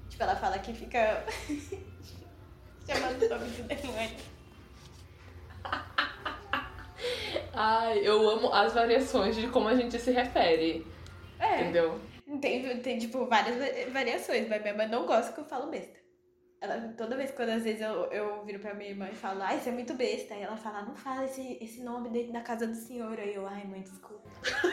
Tipo, 0.09 0.23
ela 0.23 0.35
fala 0.35 0.57
que 0.57 0.73
fica 0.73 1.23
chamando 2.89 3.21
o 3.23 3.29
nome 3.29 3.49
do 3.51 3.63
demônio. 3.63 4.17
Ai, 7.59 7.99
eu 8.07 8.29
amo 8.29 8.53
as 8.53 8.73
variações 8.73 9.35
de 9.35 9.47
como 9.47 9.67
a 9.67 9.75
gente 9.75 9.97
se 9.99 10.11
refere. 10.11 10.85
É. 11.39 11.61
Entendeu? 11.61 11.99
Tem, 12.39 12.79
tem, 12.81 12.99
tipo, 12.99 13.25
várias 13.25 13.57
va- 13.57 13.91
variações, 13.91 14.47
mas 14.47 14.61
minha 14.61 14.73
mãe 14.75 14.87
não 14.87 15.05
gosta 15.07 15.31
que 15.33 15.39
eu 15.39 15.45
falo 15.45 15.71
besta. 15.71 15.97
Ela, 16.61 16.93
toda 16.97 17.15
vez 17.15 17.31
quando 17.31 17.49
às 17.49 17.63
vezes 17.63 17.81
eu, 17.81 18.05
eu 18.11 18.43
viro 18.45 18.59
pra 18.59 18.73
minha 18.73 18.89
irmã 18.89 19.07
e 19.11 19.15
falo, 19.15 19.41
ai, 19.41 19.59
você 19.59 19.69
é 19.69 19.71
muito 19.71 19.93
besta. 19.95 20.33
Aí 20.33 20.41
ela 20.43 20.57
fala, 20.57 20.81
não 20.83 20.95
fala 20.95 21.25
esse, 21.25 21.57
esse 21.61 21.81
nome 21.83 22.09
dentro 22.09 22.33
da 22.33 22.41
casa 22.41 22.67
do 22.67 22.75
senhor. 22.75 23.17
Aí 23.19 23.33
eu, 23.33 23.47
ai, 23.47 23.63
mãe, 23.65 23.81
desculpa. 23.81 24.29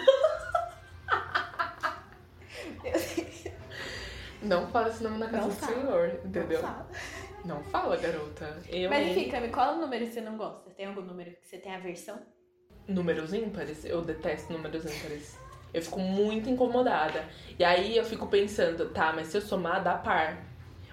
Não 4.43 4.67
fala 4.69 4.89
esse 4.89 5.03
nome 5.03 5.19
na 5.19 5.27
casa 5.29 5.43
Não 5.43 5.49
do 5.49 5.55
fala. 5.55 5.73
senhor, 5.75 6.21
entendeu? 6.25 6.61
Não 6.63 6.69
fala. 6.69 6.91
Não 7.45 7.65
fala, 7.65 7.97
garota. 7.97 8.63
Eu, 8.69 8.91
Mas 8.91 9.07
enfim, 9.09 9.31
Cami, 9.31 9.49
qual 9.49 9.77
número 9.77 10.07
você 10.07 10.21
não 10.21 10.37
gosta? 10.37 10.71
Tem 10.71 10.87
algum 10.87 11.01
número 11.03 11.31
que 11.31 11.49
você 11.49 11.59
tem 11.59 11.75
aversão? 11.75 12.21
Números 12.87 13.33
ímpares? 13.33 13.85
Eu 13.85 14.03
detesto 14.03 14.53
números 14.53 14.85
ímpares. 14.85 15.39
Eu 15.73 15.83
fico 15.83 15.99
muito 15.99 16.49
incomodada. 16.49 17.25
E 17.59 17.65
aí 17.65 17.97
eu 17.97 18.05
fico 18.05 18.27
pensando, 18.27 18.91
tá, 18.91 19.13
mas 19.13 19.29
se 19.29 19.37
eu 19.37 19.41
somar, 19.41 19.83
dá 19.83 19.95
par. 19.97 20.45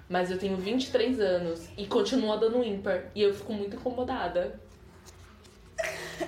Mas 0.10 0.32
eu 0.32 0.38
tenho 0.38 0.58
23 0.58 1.20
anos 1.20 1.70
e 1.78 1.86
continua 1.86 2.38
dando 2.38 2.64
ímpar. 2.64 3.06
E 3.16 3.22
eu 3.22 3.34
fico 3.34 3.54
muito 3.54 3.76
incomodada. 3.76 4.60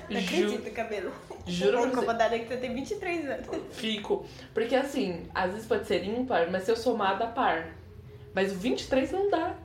Não 0.10 0.19
Ju- 0.19 0.45
acredito, 0.47 0.73
cabelo. 0.73 1.12
juro 1.45 1.80
você. 1.80 1.88
incomodada 1.88 2.39
que 2.39 2.45
você 2.47 2.58
tem 2.58 2.73
23 2.73 3.26
anos. 3.30 3.47
Fico. 3.71 4.26
Porque 4.54 4.76
assim, 4.76 5.28
às 5.34 5.52
vezes 5.52 5.67
pode 5.67 5.86
ser 5.88 6.04
ímpar, 6.04 6.49
mas 6.52 6.63
se 6.63 6.71
eu 6.71 6.76
somar, 6.76 7.17
dá 7.17 7.28
par. 7.28 7.76
Mas 8.34 8.52
o 8.52 8.56
23 8.56 9.12
não 9.12 9.30
dá. 9.30 9.56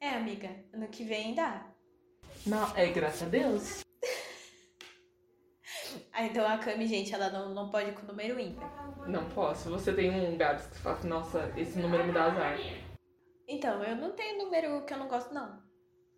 É, 0.00 0.10
amiga, 0.10 0.50
ano 0.72 0.86
que 0.88 1.04
vem 1.04 1.34
dá. 1.34 1.66
Não, 2.46 2.76
é 2.76 2.86
graças 2.86 3.22
a 3.22 3.26
Deus. 3.26 3.80
Ah, 6.18 6.24
então 6.26 6.44
a 6.44 6.58
Cami, 6.58 6.84
gente, 6.84 7.14
ela 7.14 7.30
não, 7.30 7.54
não 7.54 7.70
pode 7.70 7.92
com 7.92 8.02
o 8.02 8.06
número 8.06 8.40
ímpar. 8.40 8.68
Não 9.06 9.28
posso. 9.28 9.70
Você 9.70 9.92
tem 9.92 10.10
um 10.10 10.36
Gabs 10.36 10.66
que 10.66 10.78
fala 10.78 10.96
assim, 10.98 11.06
nossa, 11.08 11.52
esse 11.56 11.78
número 11.78 12.04
me 12.04 12.12
dá 12.12 12.24
azar. 12.24 12.58
Então, 13.46 13.84
eu 13.84 13.94
não 13.94 14.10
tenho 14.10 14.36
número 14.44 14.84
que 14.84 14.92
eu 14.92 14.98
não 14.98 15.06
gosto, 15.06 15.32
não. 15.32 15.62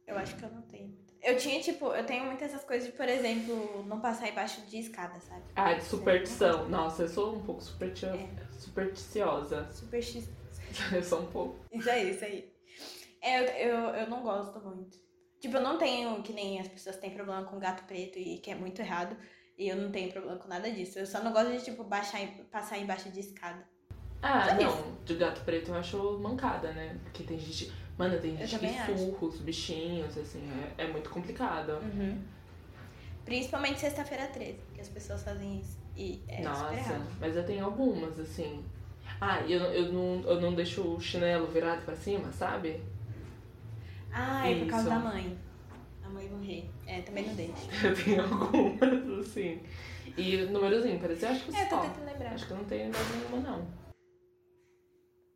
Eu 0.07 0.17
acho 0.17 0.35
que 0.37 0.43
eu 0.43 0.49
não 0.49 0.63
tenho. 0.63 0.99
Eu 1.23 1.37
tinha, 1.37 1.61
tipo, 1.61 1.93
eu 1.93 2.07
tenho 2.07 2.25
muitas 2.25 2.49
essas 2.49 2.65
coisas 2.65 2.89
de, 2.91 2.97
por 2.97 3.07
exemplo, 3.07 3.85
não 3.87 4.01
passar 4.01 4.31
embaixo 4.31 4.63
de 4.63 4.79
escada, 4.79 5.21
sabe? 5.21 5.45
Ah, 5.55 5.75
de 5.75 5.85
superstição. 5.85 6.67
Nossa, 6.67 7.03
eu 7.03 7.09
sou 7.09 7.37
um 7.37 7.43
pouco 7.43 7.61
É. 7.61 8.49
supersticiosa. 8.59 9.71
Super 9.71 10.03
X. 10.03 10.31
Eu 10.95 11.03
sou 11.03 11.21
um 11.21 11.27
pouco. 11.27 11.59
Isso 11.73 11.91
aí, 11.91 12.11
isso 12.13 12.25
aí. 12.25 12.51
É, 13.21 13.41
eu, 13.41 13.69
eu, 13.69 13.79
eu 13.97 14.07
não 14.09 14.23
gosto 14.23 14.59
muito. 14.61 14.97
Tipo, 15.41 15.57
eu 15.57 15.61
não 15.61 15.77
tenho, 15.77 16.23
que 16.23 16.33
nem 16.33 16.59
as 16.59 16.69
pessoas 16.69 16.97
têm 16.97 17.11
problema 17.11 17.45
com 17.45 17.59
gato 17.59 17.85
preto 17.85 18.19
e 18.19 18.39
que 18.39 18.51
é 18.51 18.55
muito 18.55 18.81
errado. 18.81 19.15
E 19.61 19.69
eu 19.69 19.77
não 19.77 19.91
tenho 19.91 20.11
problema 20.11 20.39
com 20.39 20.49
nada 20.49 20.71
disso. 20.73 20.99
Eu 20.99 21.05
só 21.05 21.23
não 21.23 21.35
gosto 21.35 21.53
de, 21.53 21.63
tipo, 21.63 21.85
baixar, 21.85 22.19
passar 22.51 22.79
embaixo 22.79 23.11
de 23.11 23.21
escada. 23.21 23.63
Ah, 24.23 24.49
Só 24.49 24.55
não. 24.55 24.97
De 25.05 25.15
gato 25.17 25.43
preto 25.45 25.71
eu 25.71 25.75
acho 25.75 26.19
mancada, 26.19 26.73
né? 26.73 26.99
Porque 27.05 27.25
tem 27.25 27.39
gente. 27.39 27.71
Mano, 27.99 28.19
tem 28.19 28.39
gente 28.39 28.59
que 28.59 28.97
surra 28.97 29.27
os 29.27 29.39
bichinhos, 29.39 30.17
assim. 30.17 30.43
É, 30.79 30.85
é 30.85 30.89
muito 30.91 31.11
complicado. 31.11 31.73
Uhum. 31.83 32.23
Principalmente 33.27 33.81
sexta-feira 33.81 34.29
13, 34.29 34.59
que 34.75 34.81
as 34.81 34.89
pessoas 34.89 35.23
fazem 35.23 35.61
isso. 35.61 35.79
E 35.95 36.23
é 36.27 36.41
Nossa, 36.41 37.07
mas 37.21 37.37
eu 37.37 37.45
tenho 37.45 37.67
algumas, 37.67 38.19
assim. 38.19 38.65
Ah, 39.21 39.43
eu, 39.43 39.61
eu, 39.61 39.93
não, 39.93 40.23
eu 40.23 40.41
não 40.41 40.55
deixo 40.55 40.81
o 40.81 40.99
chinelo 40.99 41.47
virado 41.49 41.85
pra 41.85 41.95
cima, 41.95 42.33
sabe? 42.33 42.83
Ah, 44.11 44.49
é 44.49 44.59
por 44.61 44.69
causa 44.69 44.89
Isso. 44.89 44.99
da 44.99 44.99
mãe. 44.99 45.39
Mãe 46.11 46.29
morrer. 46.29 46.71
É, 46.87 47.01
também 47.03 47.27
não 47.27 47.35
deixo. 47.35 47.53
Eu 47.85 47.95
tenho 48.05 48.23
algumas, 48.23 49.27
assim. 49.27 49.61
E 50.17 50.37
números 50.47 50.85
ímpares, 50.85 51.23
eu 51.23 51.29
acho 51.31 51.45
que 51.47 51.57
É, 51.57 51.65
tô 51.67 51.77
só. 51.77 51.83
tentando 51.83 52.05
lembrar. 52.07 52.33
Acho 52.35 52.47
que 52.47 52.55
não 52.55 52.65
tenho 52.65 52.91
mais 52.93 53.11
nenhuma, 53.17 53.39
não. 53.51 53.67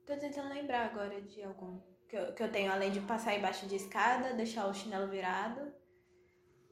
Tô 0.07 0.17
tentando 0.17 0.49
lembrar 0.53 0.87
agora 0.87 1.21
de 1.23 1.43
algum. 1.43 1.79
Que 2.09 2.17
eu, 2.17 2.33
que 2.35 2.43
eu 2.43 2.51
tenho, 2.53 2.71
além 2.73 2.91
de 2.91 3.01
passar 3.01 3.37
embaixo 3.37 3.67
de 3.67 3.77
escada, 3.77 4.35
deixar 4.35 4.67
o 4.69 4.75
chinelo 4.75 5.09
virado. 5.09 5.73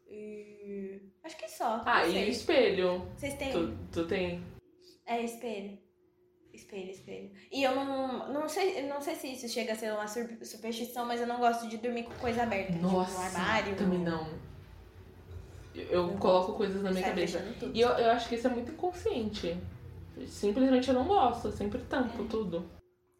E. 0.09 1.01
Acho 1.25 1.37
que 1.38 1.49
só. 1.49 1.81
Ah, 1.87 2.07
e 2.07 2.27
o 2.27 2.29
espelho? 2.29 3.09
Vocês 3.17 3.35
têm. 3.35 3.51
Tu, 3.53 3.79
tu 3.93 4.07
tem? 4.07 4.43
É, 5.07 5.23
espelho. 5.23 5.79
Espelho, 6.53 6.91
espelho. 6.91 7.31
E 7.51 7.62
eu 7.62 7.75
não, 7.75 8.33
não, 8.33 8.49
sei, 8.49 8.87
não 8.87 9.01
sei 9.01 9.15
se 9.15 9.33
isso 9.33 9.49
chega 9.49 9.73
a 9.73 9.77
ser 9.77 9.93
uma 9.93 10.07
superstição, 10.07 11.07
mas 11.07 11.21
eu 11.21 11.27
não 11.27 11.38
gosto 11.38 11.67
de 11.67 11.79
dormir 11.79 12.05
com 12.05 12.12
coisa 12.15 12.43
aberta. 12.43 12.73
Nossa, 12.75 13.11
tipo, 13.11 13.21
no 13.21 13.27
armário. 13.27 13.77
também 13.77 13.99
não. 13.99 14.29
Eu, 15.75 15.85
eu 15.85 16.07
Não 16.09 16.19
coloco 16.19 16.53
coisas 16.55 16.83
na 16.83 16.91
minha 16.91 17.03
Sai 17.03 17.11
cabeça. 17.11 17.45
E 17.73 17.81
eu, 17.81 17.88
eu 17.88 18.11
acho 18.11 18.29
que 18.29 18.35
isso 18.35 18.47
é 18.47 18.51
muito 18.51 18.71
inconsciente. 18.73 19.57
Simplesmente 20.27 20.88
eu 20.88 20.95
não 20.95 21.07
gosto, 21.07 21.49
eu 21.49 21.53
sempre 21.53 21.81
tampo 21.83 22.25
tudo. 22.25 22.71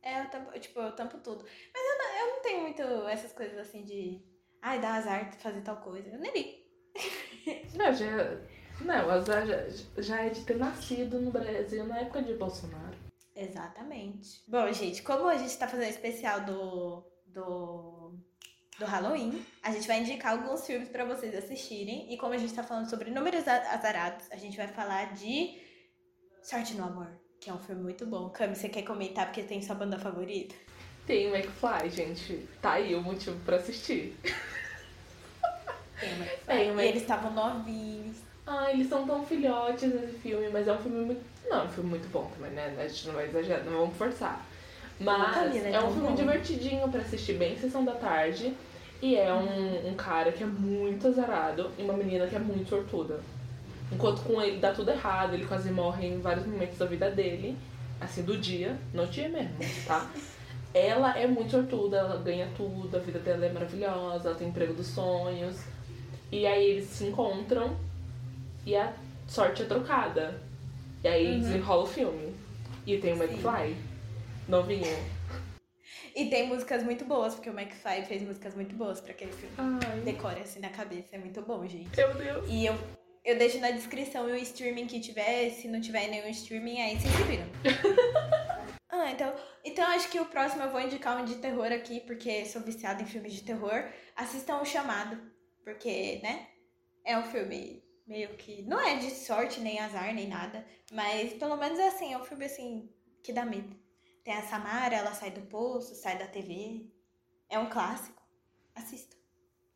É, 0.03 0.21
eu 0.21 0.29
tampo, 0.29 0.59
tipo, 0.59 0.81
eu 0.81 0.93
tampo 0.93 1.17
tudo. 1.19 1.45
Mas 1.73 1.83
eu 1.83 1.99
não, 1.99 2.21
eu 2.21 2.35
não 2.35 2.43
tenho 2.43 2.63
muito 2.63 2.83
essas 3.09 3.33
coisas 3.33 3.57
assim 3.59 3.83
de. 3.83 4.21
Ai, 4.61 4.79
dá 4.79 4.95
azar 4.95 5.33
fazer 5.39 5.63
tal 5.63 5.77
coisa. 5.77 6.09
Eu 6.09 6.19
nem 6.19 6.33
ligo. 6.33 6.63
Não, 7.75 7.93
já, 7.93 8.07
não, 8.85 9.07
o 9.07 9.11
azar 9.11 9.47
já, 9.47 9.65
já 9.97 10.21
é 10.25 10.29
de 10.29 10.45
ter 10.45 10.57
nascido 10.57 11.21
no 11.21 11.31
Brasil 11.31 11.85
na 11.87 12.01
época 12.01 12.23
de 12.23 12.35
Bolsonaro. 12.35 12.97
Exatamente. 13.35 14.43
Bom, 14.47 14.71
gente, 14.73 15.03
como 15.03 15.27
a 15.29 15.37
gente 15.37 15.57
tá 15.57 15.67
fazendo 15.67 15.89
especial 15.91 16.41
do, 16.43 17.05
do, 17.27 18.15
do 18.79 18.85
Halloween, 18.85 19.45
a 19.63 19.71
gente 19.73 19.87
vai 19.87 20.01
indicar 20.01 20.33
alguns 20.33 20.67
filmes 20.67 20.89
pra 20.89 21.05
vocês 21.05 21.35
assistirem. 21.35 22.13
E 22.13 22.17
como 22.19 22.35
a 22.35 22.39
gente 22.39 22.53
tá 22.53 22.63
falando 22.63 22.89
sobre 22.91 23.11
números 23.11 23.47
azarados, 23.49 24.27
a 24.31 24.37
gente 24.37 24.57
vai 24.57 24.69
falar 24.69 25.15
de 25.15 25.59
Sorte 26.43 26.75
no 26.75 26.85
Amor, 26.85 27.09
que 27.41 27.49
é 27.49 27.55
um 27.55 27.59
filme 27.59 27.83
muito 27.83 28.05
bom. 28.07 28.29
Cami, 28.31 28.55
você 28.55 28.69
quer 28.69 28.83
comentar 28.83 29.27
porque 29.27 29.43
tem 29.43 29.63
sua 29.63 29.75
banda 29.75 29.99
favorita? 29.99 30.55
Tem 31.07 31.29
o 31.31 31.35
McFly, 31.35 31.91
gente. 31.91 32.49
Tá 32.61 32.73
aí 32.75 32.95
o 32.95 33.03
motivo 33.03 33.39
pra 33.45 33.57
assistir. 33.57 34.17
Tem, 35.99 36.17
mas... 36.19 36.31
Tem, 36.47 36.69
E 36.69 36.73
mas- 36.73 36.87
eles 36.87 37.03
estavam 37.03 37.33
novinhos. 37.33 38.17
Ah, 38.47 38.71
eles 38.73 38.89
são 38.89 39.07
tão 39.07 39.25
filhotes 39.25 39.93
nesse 39.95 40.19
filme, 40.19 40.49
mas 40.53 40.67
é 40.67 40.73
um 40.73 40.79
filme 40.79 41.05
muito. 41.05 41.23
Não, 41.49 41.61
é 41.61 41.65
um 41.65 41.69
filme 41.69 41.91
muito 41.91 42.11
bom 42.13 42.31
também, 42.37 42.51
né? 42.53 42.75
A 42.79 42.89
gente 42.89 43.07
não 43.07 43.15
vai 43.15 43.27
exagerar, 43.27 43.65
não 43.65 43.79
vamos 43.79 43.97
forçar. 43.97 44.45
Mas 44.99 45.35
Camila, 45.35 45.67
é 45.67 45.73
é 45.73 45.81
um 45.81 45.93
filme 45.93 46.09
bom. 46.09 46.15
divertidinho 46.15 46.89
pra 46.89 47.01
assistir 47.01 47.35
bem 47.35 47.57
sessão 47.57 47.85
da 47.85 47.93
tarde. 47.93 48.55
E 49.01 49.17
é 49.17 49.33
um, 49.35 49.91
um 49.91 49.95
cara 49.95 50.31
que 50.31 50.45
é 50.45 50.47
muito 50.47 51.09
azarado 51.09 51.71
e 51.77 51.83
uma 51.83 51.95
menina 51.95 52.27
que 52.27 52.37
é 52.37 52.39
muito 52.39 52.69
sortuda. 52.69 53.19
Enquanto 53.91 54.23
com 54.23 54.41
ele 54.41 54.59
dá 54.59 54.73
tudo 54.73 54.91
errado, 54.91 55.35
ele 55.35 55.45
quase 55.45 55.71
morre 55.71 56.07
em 56.07 56.21
vários 56.21 56.47
momentos 56.47 56.79
da 56.79 56.87
vida 56.87 57.11
dele, 57.11 57.57
assim, 58.01 58.23
do 58.23 58.39
dia, 58.39 58.79
no 58.95 59.07
dia 59.07 59.29
mesmo, 59.29 59.57
tá? 59.87 60.09
Ela 60.73 61.19
é 61.19 61.27
muito 61.27 61.51
sortuda, 61.51 61.99
ela 61.99 62.17
ganha 62.17 62.49
tudo, 62.57 62.97
a 62.97 62.99
vida 62.99 63.19
dela 63.19 63.45
é 63.45 63.53
maravilhosa, 63.53 64.31
ela 64.31 64.39
tem 64.39 64.49
emprego 64.49 64.73
dos 64.73 64.87
sonhos. 64.87 65.59
E 66.31 66.47
aí 66.47 66.65
eles 66.65 66.87
se 66.87 67.05
encontram 67.05 67.77
e 68.65 68.77
a 68.77 68.93
sorte 69.27 69.63
é 69.63 69.67
trocada. 69.67 70.41
E 71.03 71.09
aí 71.09 71.41
desenrola 71.41 71.83
o 71.83 71.87
filme. 71.87 72.35
E 72.87 72.99
tem 72.99 73.13
o 73.13 73.17
Sim. 73.17 73.25
McFly, 73.25 73.77
novinho. 74.49 75.23
E 76.15 76.27
tem 76.27 76.47
músicas 76.47 76.83
muito 76.83 77.05
boas, 77.05 77.35
porque 77.35 77.49
o 77.49 77.59
McFly 77.59 78.05
fez 78.07 78.23
músicas 78.23 78.55
muito 78.55 78.75
boas 78.75 79.01
pra 79.01 79.13
aquele 79.13 79.33
filme. 79.33 79.55
Ai, 79.57 80.01
Decore 80.01 80.41
assim 80.41 80.61
na 80.61 80.69
cabeça, 80.69 81.17
é 81.17 81.19
muito 81.19 81.41
bom, 81.43 81.67
gente. 81.67 81.97
meu 81.97 82.15
Deus. 82.15 82.47
E 82.49 82.67
eu, 82.67 82.75
eu 83.25 83.39
deixo 83.39 83.59
na 83.61 83.71
descrição 83.71 84.27
o 84.27 84.37
streaming 84.37 84.87
que 84.87 85.01
tiver, 85.01 85.51
se 85.51 85.69
não 85.69 85.81
tiver 85.81 86.09
nenhum 86.09 86.29
streaming, 86.29 86.81
aí 86.81 87.01
vocês 87.01 87.15
se 87.15 87.23
viram. 87.23 87.47
ah, 88.91 89.11
então, 89.11 89.33
então 89.65 89.87
acho 89.87 90.09
que 90.09 90.21
o 90.21 90.27
próximo 90.27 90.63
eu 90.63 90.71
vou 90.71 90.81
indicar 90.81 91.21
um 91.21 91.25
de 91.25 91.37
terror 91.37 91.73
aqui, 91.73 92.01
porque 92.01 92.45
sou 92.45 92.63
viciada 92.63 93.03
em 93.03 93.07
filmes 93.07 93.33
de 93.33 93.43
terror. 93.43 93.85
Assistam 94.15 94.61
O 94.61 94.65
Chamado, 94.65 95.19
porque, 95.65 96.21
né, 96.23 96.47
é 97.05 97.17
um 97.17 97.23
filme 97.23 97.83
meio 98.07 98.29
que... 98.37 98.63
Não 98.63 98.81
é 98.81 98.97
de 98.97 99.11
sorte, 99.11 99.61
nem 99.61 99.79
azar, 99.81 100.13
nem 100.15 100.29
nada, 100.29 100.65
mas 100.93 101.33
pelo 101.35 101.57
menos 101.57 101.79
é 101.79 101.89
assim, 101.89 102.13
é 102.13 102.19
um 102.19 102.25
filme 102.25 102.45
assim, 102.45 102.89
que 103.23 103.33
dá 103.33 103.45
medo. 103.45 103.75
Tem 104.25 104.35
a 104.35 104.43
Samara, 104.43 104.95
ela 104.95 105.13
sai 105.13 105.31
do 105.31 105.41
poço, 105.43 105.95
sai 105.95 106.17
da 106.19 106.27
TV. 106.27 106.87
É 107.51 107.59
um 107.59 107.69
clássico. 107.69 108.23
Assista. 108.75 109.17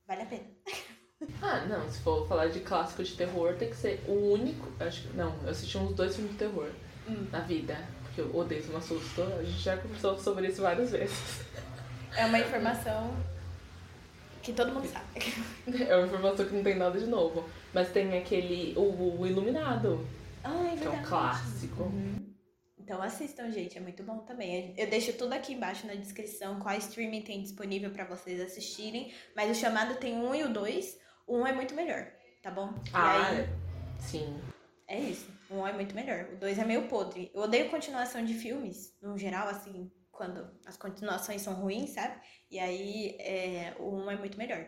Vale 0.07 0.23
a 0.23 0.27
pena. 0.27 0.47
Ah, 1.41 1.65
não, 1.65 1.91
se 1.91 2.03
for 2.03 2.29
falar 2.29 2.49
de 2.49 2.61
clássico 2.61 3.03
de 3.03 3.17
terror, 3.17 3.57
tem 3.57 3.71
que 3.71 3.77
ser 3.77 4.05
o 4.07 4.33
único. 4.33 4.71
Acho 4.79 5.01
que. 5.01 5.17
Não, 5.17 5.35
eu 5.45 5.49
assisti 5.49 5.79
uns 5.79 5.95
dois 5.95 6.15
filmes 6.15 6.33
de 6.33 6.39
terror 6.39 6.71
Hum. 7.09 7.27
na 7.33 7.41
vida. 7.41 7.75
Porque 8.03 8.21
eu 8.21 8.37
odeio 8.37 8.62
tomar 8.67 8.83
susto. 8.83 9.23
A 9.23 9.43
gente 9.43 9.59
já 9.61 9.79
conversou 9.79 10.19
sobre 10.19 10.49
isso 10.49 10.61
várias 10.61 10.91
vezes. 10.91 11.41
É 12.15 12.27
uma 12.27 12.39
informação 12.39 13.17
que 14.47 14.53
todo 14.53 14.73
mundo 14.73 14.87
sabe. 14.89 15.07
É 15.89 15.97
uma 15.97 16.07
informação 16.07 16.47
que 16.47 16.55
não 16.55 16.63
tem 16.63 16.77
nada 16.77 16.99
de 16.99 17.07
novo. 17.07 17.45
Mas 17.75 17.91
tem 17.91 18.17
aquele. 18.17 18.73
O, 18.77 19.21
o 19.21 19.27
Iluminado, 19.27 20.07
Ah, 20.45 20.73
é 20.73 20.77
que 20.77 20.85
é 20.85 20.89
um 20.89 20.93
verdade. 20.93 21.09
clássico. 21.09 21.83
Uhum. 21.83 22.35
Então 22.79 23.03
assistam, 23.03 23.51
gente, 23.51 23.77
é 23.77 23.81
muito 23.81 24.05
bom 24.05 24.19
também. 24.19 24.73
Eu 24.79 24.89
deixo 24.89 25.13
tudo 25.15 25.33
aqui 25.33 25.55
embaixo 25.55 25.87
na 25.89 25.95
descrição 25.95 26.61
qual 26.61 26.77
streaming 26.79 27.23
tem 27.23 27.43
disponível 27.43 27.91
pra 27.91 28.05
vocês 28.05 28.41
assistirem. 28.41 29.13
Mas 29.35 29.51
o 29.51 29.61
chamado 29.61 29.97
tem 29.97 30.15
um 30.17 30.33
e 30.35 30.45
o 30.45 30.53
dois. 30.53 30.97
O 31.27 31.39
um 31.39 31.47
é 31.47 31.53
muito 31.53 31.75
melhor, 31.75 32.07
tá 32.43 32.51
bom? 32.53 32.73
E 32.87 32.91
Ah, 32.95 33.29
aí, 33.31 33.49
sim. 33.99 34.39
é 34.87 35.01
isso. 35.01 35.29
O 35.51 35.57
um 35.57 35.67
é 35.67 35.73
muito 35.73 35.97
melhor. 35.97 36.29
O 36.33 36.37
dois 36.37 36.57
é 36.61 36.65
meio 36.65 36.87
podre. 36.87 37.33
Eu 37.35 37.43
odeio 37.43 37.69
continuação 37.69 38.25
de 38.25 38.35
filmes, 38.35 38.97
no 39.03 39.19
geral, 39.19 39.49
assim, 39.49 39.91
quando 40.16 40.48
as 40.66 40.76
continuações 40.76 41.42
são 41.42 41.55
ruins, 41.55 41.90
sabe? 41.90 42.14
E 42.50 42.59
aí 42.59 43.16
é, 43.20 43.74
o 43.79 43.96
um 43.96 44.11
é 44.11 44.16
muito 44.16 44.38
melhor. 44.38 44.64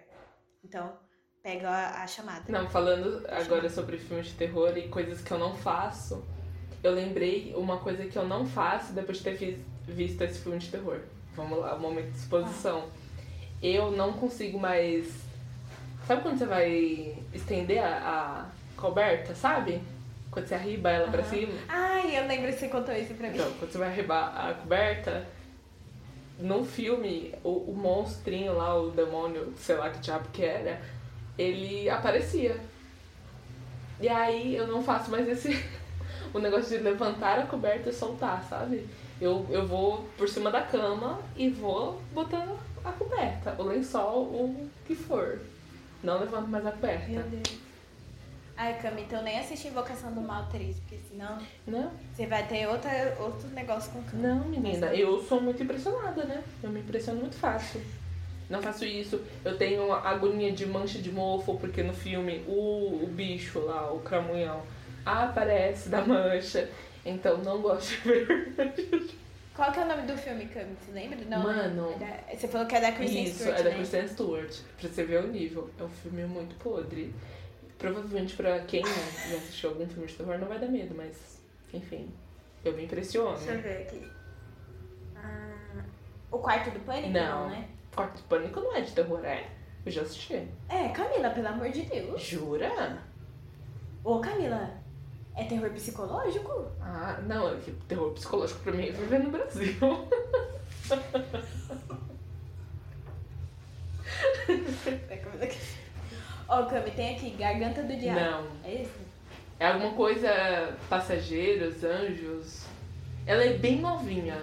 Então, 0.62 0.98
pega 1.42 1.68
a, 1.70 2.02
a 2.02 2.06
chamada. 2.06 2.44
Não, 2.48 2.68
falando 2.68 3.24
agora 3.30 3.68
sobre 3.70 3.98
filmes 3.98 4.26
de 4.28 4.34
terror 4.34 4.76
e 4.76 4.88
coisas 4.88 5.22
que 5.22 5.30
eu 5.32 5.38
não 5.38 5.54
faço, 5.56 6.24
eu 6.82 6.92
lembrei 6.92 7.54
uma 7.56 7.78
coisa 7.78 8.04
que 8.06 8.16
eu 8.16 8.26
não 8.26 8.44
faço 8.46 8.92
depois 8.92 9.18
de 9.18 9.24
ter 9.24 9.34
vis- 9.37 9.58
visto 9.87 10.22
esse 10.22 10.40
filme 10.40 10.58
de 10.58 10.70
terror. 10.70 11.00
Vamos 11.34 11.58
lá, 11.61 11.76
momento 11.76 12.11
de 12.11 12.18
exposição. 12.18 12.88
Eu 13.62 13.90
não 13.92 14.12
consigo 14.12 14.58
mais. 14.58 15.08
Sabe 16.06 16.22
quando 16.22 16.38
você 16.38 16.46
vai 16.46 17.16
estender 17.32 17.82
a, 17.82 18.46
a 18.46 18.80
coberta, 18.80 19.34
sabe? 19.34 19.82
Quando 20.30 20.46
você 20.46 20.54
arriba 20.54 20.90
ela 20.90 21.11
pra 21.11 21.20
Aham. 21.22 21.30
cima? 21.30 21.52
Ai, 21.68 22.18
eu 22.18 22.26
lembro 22.26 22.52
que 22.52 22.58
você 22.58 22.68
contou 22.68 22.94
isso 22.94 23.14
pra 23.14 23.28
mim. 23.28 23.34
Então, 23.37 23.50
quando 23.58 23.72
você 23.72 23.78
vai 23.78 23.88
arribar 23.88 24.37
a 24.48 24.54
coberta, 24.54 25.26
no 26.38 26.64
filme, 26.64 27.35
o, 27.42 27.70
o 27.70 27.77
monstrinho 27.77 28.57
lá, 28.57 28.77
o 28.77 28.90
demônio, 28.90 29.53
sei 29.57 29.77
lá 29.77 29.90
que 29.90 29.98
diabo 29.98 30.29
que 30.33 30.44
era, 30.44 30.81
ele 31.37 31.90
aparecia. 31.90 32.57
E 34.01 34.09
aí 34.09 34.55
eu 34.55 34.66
não 34.66 34.83
faço 34.83 35.11
mais 35.11 35.27
esse. 35.29 35.64
o 36.33 36.38
negócio 36.38 36.77
de 36.77 36.83
levantar 36.83 37.38
a 37.38 37.46
coberta 37.46 37.90
e 37.90 37.92
soltar, 37.92 38.44
sabe? 38.48 38.87
Eu, 39.20 39.46
eu 39.51 39.66
vou 39.66 40.09
por 40.16 40.29
cima 40.29 40.51
da 40.51 40.62
cama 40.62 41.18
e 41.37 41.48
vou 41.51 42.01
botando 42.12 42.57
a 42.85 42.92
coberta, 42.92 43.55
o 43.59 43.64
lençol, 43.64 44.22
o 44.22 44.70
que 44.87 44.94
for. 44.94 45.40
Não 46.03 46.20
levanto 46.20 46.48
mais 46.48 46.64
a 46.64 46.70
coberta. 46.70 47.09
Meu 47.09 47.22
Deus. 47.22 47.67
Ai, 48.61 48.77
Cami, 48.83 49.03
então 49.03 49.23
nem 49.23 49.38
assiste 49.38 49.68
Invocação 49.68 50.12
do 50.12 50.21
Mal 50.21 50.47
3, 50.51 50.77
porque 50.81 50.99
senão 51.09 51.38
Não, 51.64 51.92
você 52.12 52.27
vai 52.27 52.44
ter 52.47 52.66
outra, 52.66 52.90
outro 53.21 53.49
negócio 53.51 53.92
com 53.92 54.03
Cami. 54.03 54.21
Não, 54.23 54.44
menina, 54.47 54.92
eu 54.92 55.23
sou 55.23 55.40
muito 55.40 55.62
impressionada, 55.62 56.25
né? 56.25 56.42
Eu 56.61 56.71
me 56.71 56.81
impressiono 56.81 57.21
muito 57.21 57.37
fácil. 57.37 57.81
Não 58.51 58.61
faço 58.61 58.85
isso. 58.85 59.21
Eu 59.44 59.57
tenho 59.57 59.92
agonia 59.92 60.51
de 60.51 60.66
mancha 60.66 60.99
de 60.99 61.12
mofo, 61.12 61.57
porque 61.59 61.85
no 61.85 61.92
filme 61.94 62.42
o, 62.49 63.05
o 63.05 63.07
bicho 63.07 63.61
lá, 63.61 63.92
o 63.92 64.01
cramunhão, 64.01 64.62
aparece 65.07 65.88
da 65.88 66.01
mancha. 66.05 66.68
Então 67.07 67.38
não 67.38 67.62
gosto 67.62 67.90
de 67.90 67.97
ver. 68.09 69.14
Qual 69.55 69.71
que 69.73 69.79
é 69.81 69.85
o 69.85 69.87
nome 69.88 70.03
do 70.03 70.16
filme, 70.16 70.47
Cami? 70.47 70.75
Você 70.85 70.92
lembra? 70.92 71.18
Não, 71.29 71.42
Mano. 71.42 71.92
é 71.92 71.99
da- 71.99 72.37
você 72.37 72.49
falou 72.49 72.66
que 72.66 72.75
é 72.75 72.81
da 72.81 72.90
Kristen 72.92 73.25
Isso, 73.25 73.38
Stewart, 73.40 73.59
é 73.59 73.62
da 73.62 73.71
né? 73.71 73.77
Kristen 73.77 74.09
Stewart. 74.09 74.57
Pra 74.81 74.88
você 74.88 75.05
ver 75.05 75.25
o 75.25 75.29
nível. 75.29 75.71
É 75.79 75.83
um 75.85 75.88
filme 75.88 76.25
muito 76.25 76.55
podre. 76.57 77.14
Provavelmente 77.79 78.37
pra 78.37 78.59
quem 78.61 78.83
já 78.85 79.37
assistiu 79.37 79.71
algum 79.71 79.87
filme 79.87 80.07
de 80.07 80.14
terror 80.14 80.38
não 80.38 80.49
vai 80.49 80.59
dar 80.59 80.67
medo, 80.67 80.95
mas 80.97 81.41
enfim. 81.73 82.11
Eu 82.64 82.73
me 82.75 82.85
impressiono. 82.85 83.37
Deixa 83.37 83.53
eu 83.53 83.62
ver 83.62 83.83
aqui. 83.83 84.11
Ah, 85.17 85.83
o 86.31 86.38
Quarto 86.38 86.71
do 86.71 86.81
Pânico? 86.81 87.11
Não. 87.11 87.49
né? 87.49 87.69
Quarto 87.95 88.17
do 88.17 88.23
Pânico 88.25 88.61
não 88.61 88.75
é 88.75 88.81
de 88.81 88.93
terror, 88.93 89.25
é? 89.25 89.49
Eu 89.87 89.93
já 89.93 90.03
assisti. 90.03 90.49
É, 90.69 90.88
Camila, 90.88 91.31
pelo 91.31 91.49
amor 91.49 91.71
de 91.71 91.83
Deus. 91.83 92.21
Jura? 92.21 92.99
Ô, 94.03 94.19
Camila, 94.21 94.71
é 95.37 95.45
terror 95.45 95.71
psicológico? 95.71 96.67
Ah, 96.81 97.21
não, 97.27 97.55
é 97.55 97.61
que 97.61 97.71
terror 97.87 98.12
psicológico 98.12 98.61
pra 98.61 98.73
mim 98.73 98.88
é 98.88 98.93
viver 98.93 99.21
no 99.21 99.31
Brasil. 99.31 99.75
Ó, 106.48 106.64
Cami, 106.64 106.90
tem 106.92 107.14
aqui, 107.14 107.30
Garganta 107.30 107.82
do 107.82 107.94
Diabo. 107.94 108.18
Não. 108.18 108.46
É 108.64 108.82
isso? 108.82 108.98
É 109.61 109.66
alguma 109.66 109.92
coisa 109.92 110.76
passageiros, 110.88 111.84
anjos. 111.84 112.64
Ela 113.26 113.44
é 113.44 113.58
bem 113.58 113.80
novinha 113.80 114.40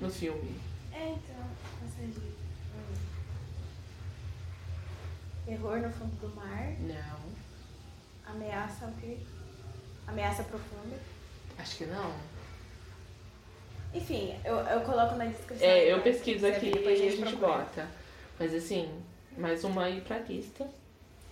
no 0.00 0.10
filme. 0.10 0.58
É, 0.92 1.08
então, 1.08 1.44
passageiro. 1.80 2.32
Terror 5.44 5.78
no 5.80 5.90
fundo 5.90 6.16
do 6.20 6.34
mar. 6.34 6.72
Não. 6.80 8.32
Ameaça 8.32 8.86
o 8.86 8.92
quê? 9.00 9.18
Ameaça 10.06 10.44
profunda. 10.44 10.96
Acho 11.58 11.76
que 11.76 11.84
não. 11.86 12.14
Enfim, 13.92 14.34
eu, 14.44 14.56
eu 14.56 14.80
coloco 14.80 15.16
na 15.16 15.26
descrição. 15.26 15.66
É, 15.68 15.92
eu 15.92 16.00
pesquiso 16.00 16.46
aqui 16.46 16.68
e 16.68 16.72
depois 16.72 16.98
a 16.98 17.02
gente 17.02 17.36
procura. 17.36 17.58
bota. 17.58 17.86
Mas 18.38 18.54
assim, 18.54 18.88
mais 19.36 19.62
uma 19.64 19.84
aí 19.84 20.00
pra 20.00 20.18
lista. 20.20 20.66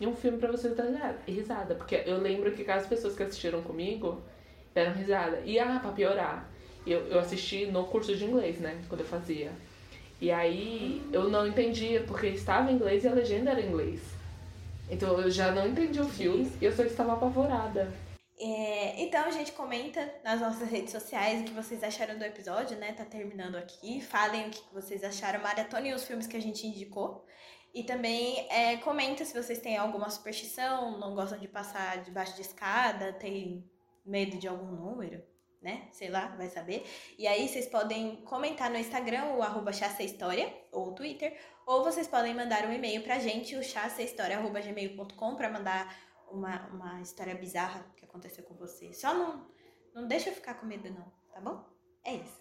E 0.01 0.07
um 0.07 0.17
filme 0.17 0.39
pra 0.39 0.51
você 0.51 0.71
dar 0.71 1.23
risada. 1.29 1.75
Porque 1.75 2.03
eu 2.07 2.19
lembro 2.19 2.51
que 2.53 2.69
as 2.71 2.87
pessoas 2.87 3.15
que 3.15 3.23
assistiram 3.23 3.63
comigo 3.63 4.23
deram 4.75 4.95
risada. 4.95 5.41
E 5.45 5.59
ah, 5.59 5.79
pra 5.81 5.93
piorar, 5.93 6.49
eu, 6.87 7.07
eu 7.09 7.19
assisti 7.19 7.67
no 7.67 7.85
curso 7.85 8.17
de 8.17 8.25
inglês, 8.25 8.59
né? 8.59 8.83
Quando 8.89 9.03
eu 9.03 9.07
fazia. 9.07 9.53
E 10.21 10.31
aí 10.31 11.03
eu 11.13 11.29
não 11.29 11.47
entendia, 11.47 12.03
porque 12.03 12.29
estava 12.29 12.71
em 12.71 12.75
inglês 12.75 13.05
e 13.05 13.09
a 13.09 13.13
legenda 13.13 13.51
era 13.51 13.61
em 13.61 13.69
inglês. 13.69 14.01
Então 14.91 15.19
eu 15.21 15.31
já 15.31 15.53
não 15.53 15.69
entendi 15.69 16.01
o 16.01 16.09
filme 16.09 16.51
e 16.61 16.65
eu 16.65 16.73
só 16.73 16.83
estava 16.83 17.13
apavorada. 17.13 17.93
É, 18.43 19.03
então, 19.03 19.31
gente, 19.31 19.53
comenta 19.53 20.13
nas 20.25 20.41
nossas 20.41 20.69
redes 20.71 20.91
sociais 20.91 21.43
o 21.43 21.45
que 21.45 21.53
vocês 21.53 21.85
acharam 21.85 22.19
do 22.19 22.25
episódio, 22.25 22.77
né? 22.79 22.93
Tá 22.93 23.05
terminando 23.05 23.57
aqui. 23.57 24.01
Falem 24.01 24.49
o 24.49 24.51
que 24.51 24.63
vocês 24.73 25.05
acharam, 25.05 25.41
maratonem 25.43 25.93
os 25.93 26.05
filmes 26.05 26.27
que 26.27 26.39
a 26.39 26.41
gente 26.41 26.67
indicou. 26.67 27.25
E 27.73 27.85
também 27.85 28.47
é, 28.51 28.77
comenta 28.79 29.25
se 29.25 29.33
vocês 29.33 29.59
têm 29.59 29.77
alguma 29.77 30.11
superstição, 30.11 30.99
não 30.99 31.15
gostam 31.15 31.39
de 31.39 31.47
passar 31.47 32.03
debaixo 32.03 32.35
de 32.35 32.43
escada, 32.43 33.13
tem 33.13 33.65
medo 34.05 34.39
de 34.39 34.49
algum 34.49 34.73
número, 34.73 35.23
né? 35.63 35.89
Sei 35.93 36.09
lá, 36.09 36.35
vai 36.37 36.49
saber. 36.49 36.85
E 37.17 37.27
aí 37.27 37.47
vocês 37.49 37.67
podem 37.67 38.17
comentar 38.25 38.71
no 38.71 38.77
Instagram, 38.77 39.35
o 39.37 39.43
arroba 39.43 39.71
ou 40.73 40.89
o 40.89 40.95
Twitter, 40.95 41.39
ou 41.65 41.85
vocês 41.85 42.09
podem 42.09 42.35
mandar 42.35 42.67
um 42.67 42.73
e-mail 42.73 43.03
pra 43.03 43.21
gente, 43.21 43.55
o 43.55 43.63
chassahistoria.gmail.com, 43.63 45.37
pra 45.37 45.49
mandar 45.49 45.97
uma, 46.31 46.67
uma 46.69 47.01
história 47.01 47.35
bizarra 47.35 47.87
que 47.97 48.05
aconteceu 48.05 48.43
com 48.45 48.55
você. 48.55 48.93
Só 48.93 49.15
não, 49.15 49.47
não 49.95 50.09
deixa 50.09 50.31
eu 50.31 50.35
ficar 50.35 50.55
com 50.55 50.67
medo, 50.67 50.91
não, 50.91 51.13
tá 51.33 51.41
bom? 51.41 51.65
É 52.05 52.15
isso. 52.15 52.40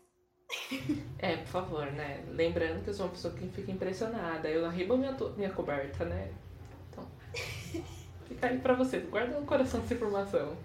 É, 1.19 1.37
por 1.37 1.47
favor, 1.47 1.91
né? 1.91 2.23
Lembrando 2.29 2.83
que 2.83 2.89
eu 2.89 2.93
sou 2.93 3.05
uma 3.05 3.11
pessoa 3.11 3.33
que 3.33 3.47
fica 3.49 3.71
impressionada. 3.71 4.47
Eu 4.49 4.65
arribo 4.65 4.97
minha, 4.97 5.15
minha 5.35 5.49
coberta, 5.49 6.05
né? 6.05 6.31
Então, 6.89 7.05
fica 8.25 8.47
aí 8.47 8.57
pra 8.57 8.73
vocês. 8.73 9.07
Guarda 9.09 9.39
no 9.39 9.45
coração 9.45 9.81
essa 9.81 9.93
informação. 9.93 10.55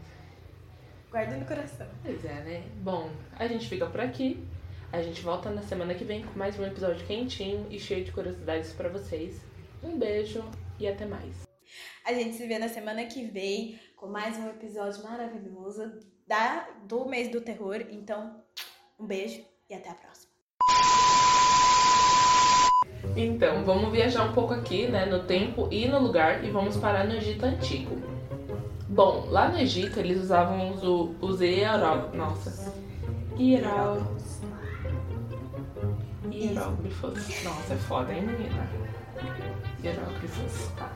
Guarda 1.10 1.36
no 1.36 1.44
coração. 1.44 1.86
Pois 2.02 2.24
é, 2.24 2.34
né? 2.42 2.64
Bom, 2.82 3.10
a 3.36 3.46
gente 3.46 3.68
fica 3.68 3.86
por 3.86 4.00
aqui. 4.00 4.46
A 4.92 5.02
gente 5.02 5.22
volta 5.22 5.50
na 5.50 5.62
semana 5.62 5.94
que 5.94 6.04
vem 6.04 6.24
com 6.24 6.38
mais 6.38 6.58
um 6.58 6.64
episódio 6.64 7.04
quentinho 7.04 7.66
e 7.68 7.80
cheio 7.80 8.04
de 8.04 8.12
curiosidades 8.12 8.72
pra 8.72 8.88
vocês. 8.88 9.40
Um 9.82 9.98
beijo 9.98 10.44
e 10.78 10.86
até 10.86 11.04
mais. 11.04 11.44
A 12.06 12.12
gente 12.12 12.36
se 12.36 12.46
vê 12.46 12.58
na 12.58 12.68
semana 12.68 13.04
que 13.06 13.24
vem 13.24 13.78
com 13.96 14.06
mais 14.06 14.36
um 14.38 14.48
episódio 14.48 15.02
maravilhoso 15.02 15.98
da, 16.26 16.68
do 16.86 17.06
mês 17.06 17.28
do 17.28 17.40
terror. 17.40 17.84
Então, 17.90 18.40
um 18.98 19.06
beijo 19.06 19.44
e 19.68 19.74
até 19.74 19.90
a 19.90 19.94
próxima. 19.94 20.32
Então, 23.16 23.64
vamos 23.64 23.92
viajar 23.92 24.24
um 24.24 24.32
pouco 24.32 24.54
aqui, 24.54 24.88
né, 24.88 25.06
no 25.06 25.22
tempo 25.24 25.68
e 25.70 25.86
no 25.86 26.00
lugar 26.00 26.44
e 26.44 26.50
vamos 26.50 26.76
parar 26.76 27.06
no 27.06 27.14
Egito 27.14 27.44
Antigo. 27.44 27.96
Bom, 28.88 29.26
lá 29.30 29.48
no 29.48 29.58
Egito 29.58 30.00
eles 30.00 30.20
usavam 30.20 30.72
os, 30.72 30.82
os 31.20 31.40
hieró... 31.40 32.10
Nossa. 32.12 32.72
Hieró... 33.38 33.98
Hieróglifos. 36.30 37.44
Nossa, 37.44 37.74
é 37.74 37.76
foda, 37.76 38.12
hein, 38.12 38.22
menina? 38.22 38.68
Hieróglifos, 39.82 40.72
tá. 40.76 40.90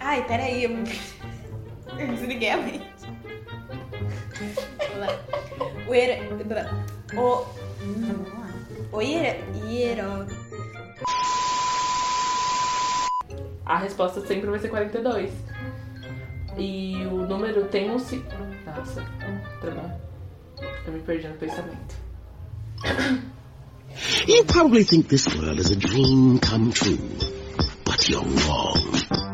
Ai, 0.00 0.26
peraí, 0.26 0.64
eu, 0.64 0.70
eu 1.98 2.08
desliguei 2.08 2.50
a 2.50 2.56
mente. 2.56 2.88
Vamos 4.78 4.98
lá. 4.98 5.67
O 5.88 5.94
hiero... 5.94 6.36
O... 7.16 7.46
Vamos 7.80 8.32
lá. 8.32 8.48
O 8.92 9.00
hiero... 9.02 9.38
hiero... 9.66 10.26
A 13.64 13.78
resposta 13.78 14.20
sempre 14.26 14.48
vai 14.50 14.58
ser 14.58 14.68
42. 14.68 15.30
E 16.56 16.96
o 17.06 17.26
número 17.26 17.64
tem 17.66 17.90
um... 17.90 17.98
si- 17.98 18.24
Nossa, 18.66 19.02
tá 19.60 19.70
bom. 19.70 20.00
Eu 20.86 20.92
me 20.92 21.00
perdi 21.00 21.28
no 21.28 21.34
pensamento. 21.34 21.94
You 24.26 24.44
probably 24.44 24.84
think 24.84 25.08
this 25.08 25.26
world 25.26 25.60
is 25.60 25.70
a 25.70 25.76
dream 25.76 26.38
come 26.38 26.70
true, 26.72 26.98
but 27.84 28.08
you're 28.08 28.22
wrong. 28.24 29.27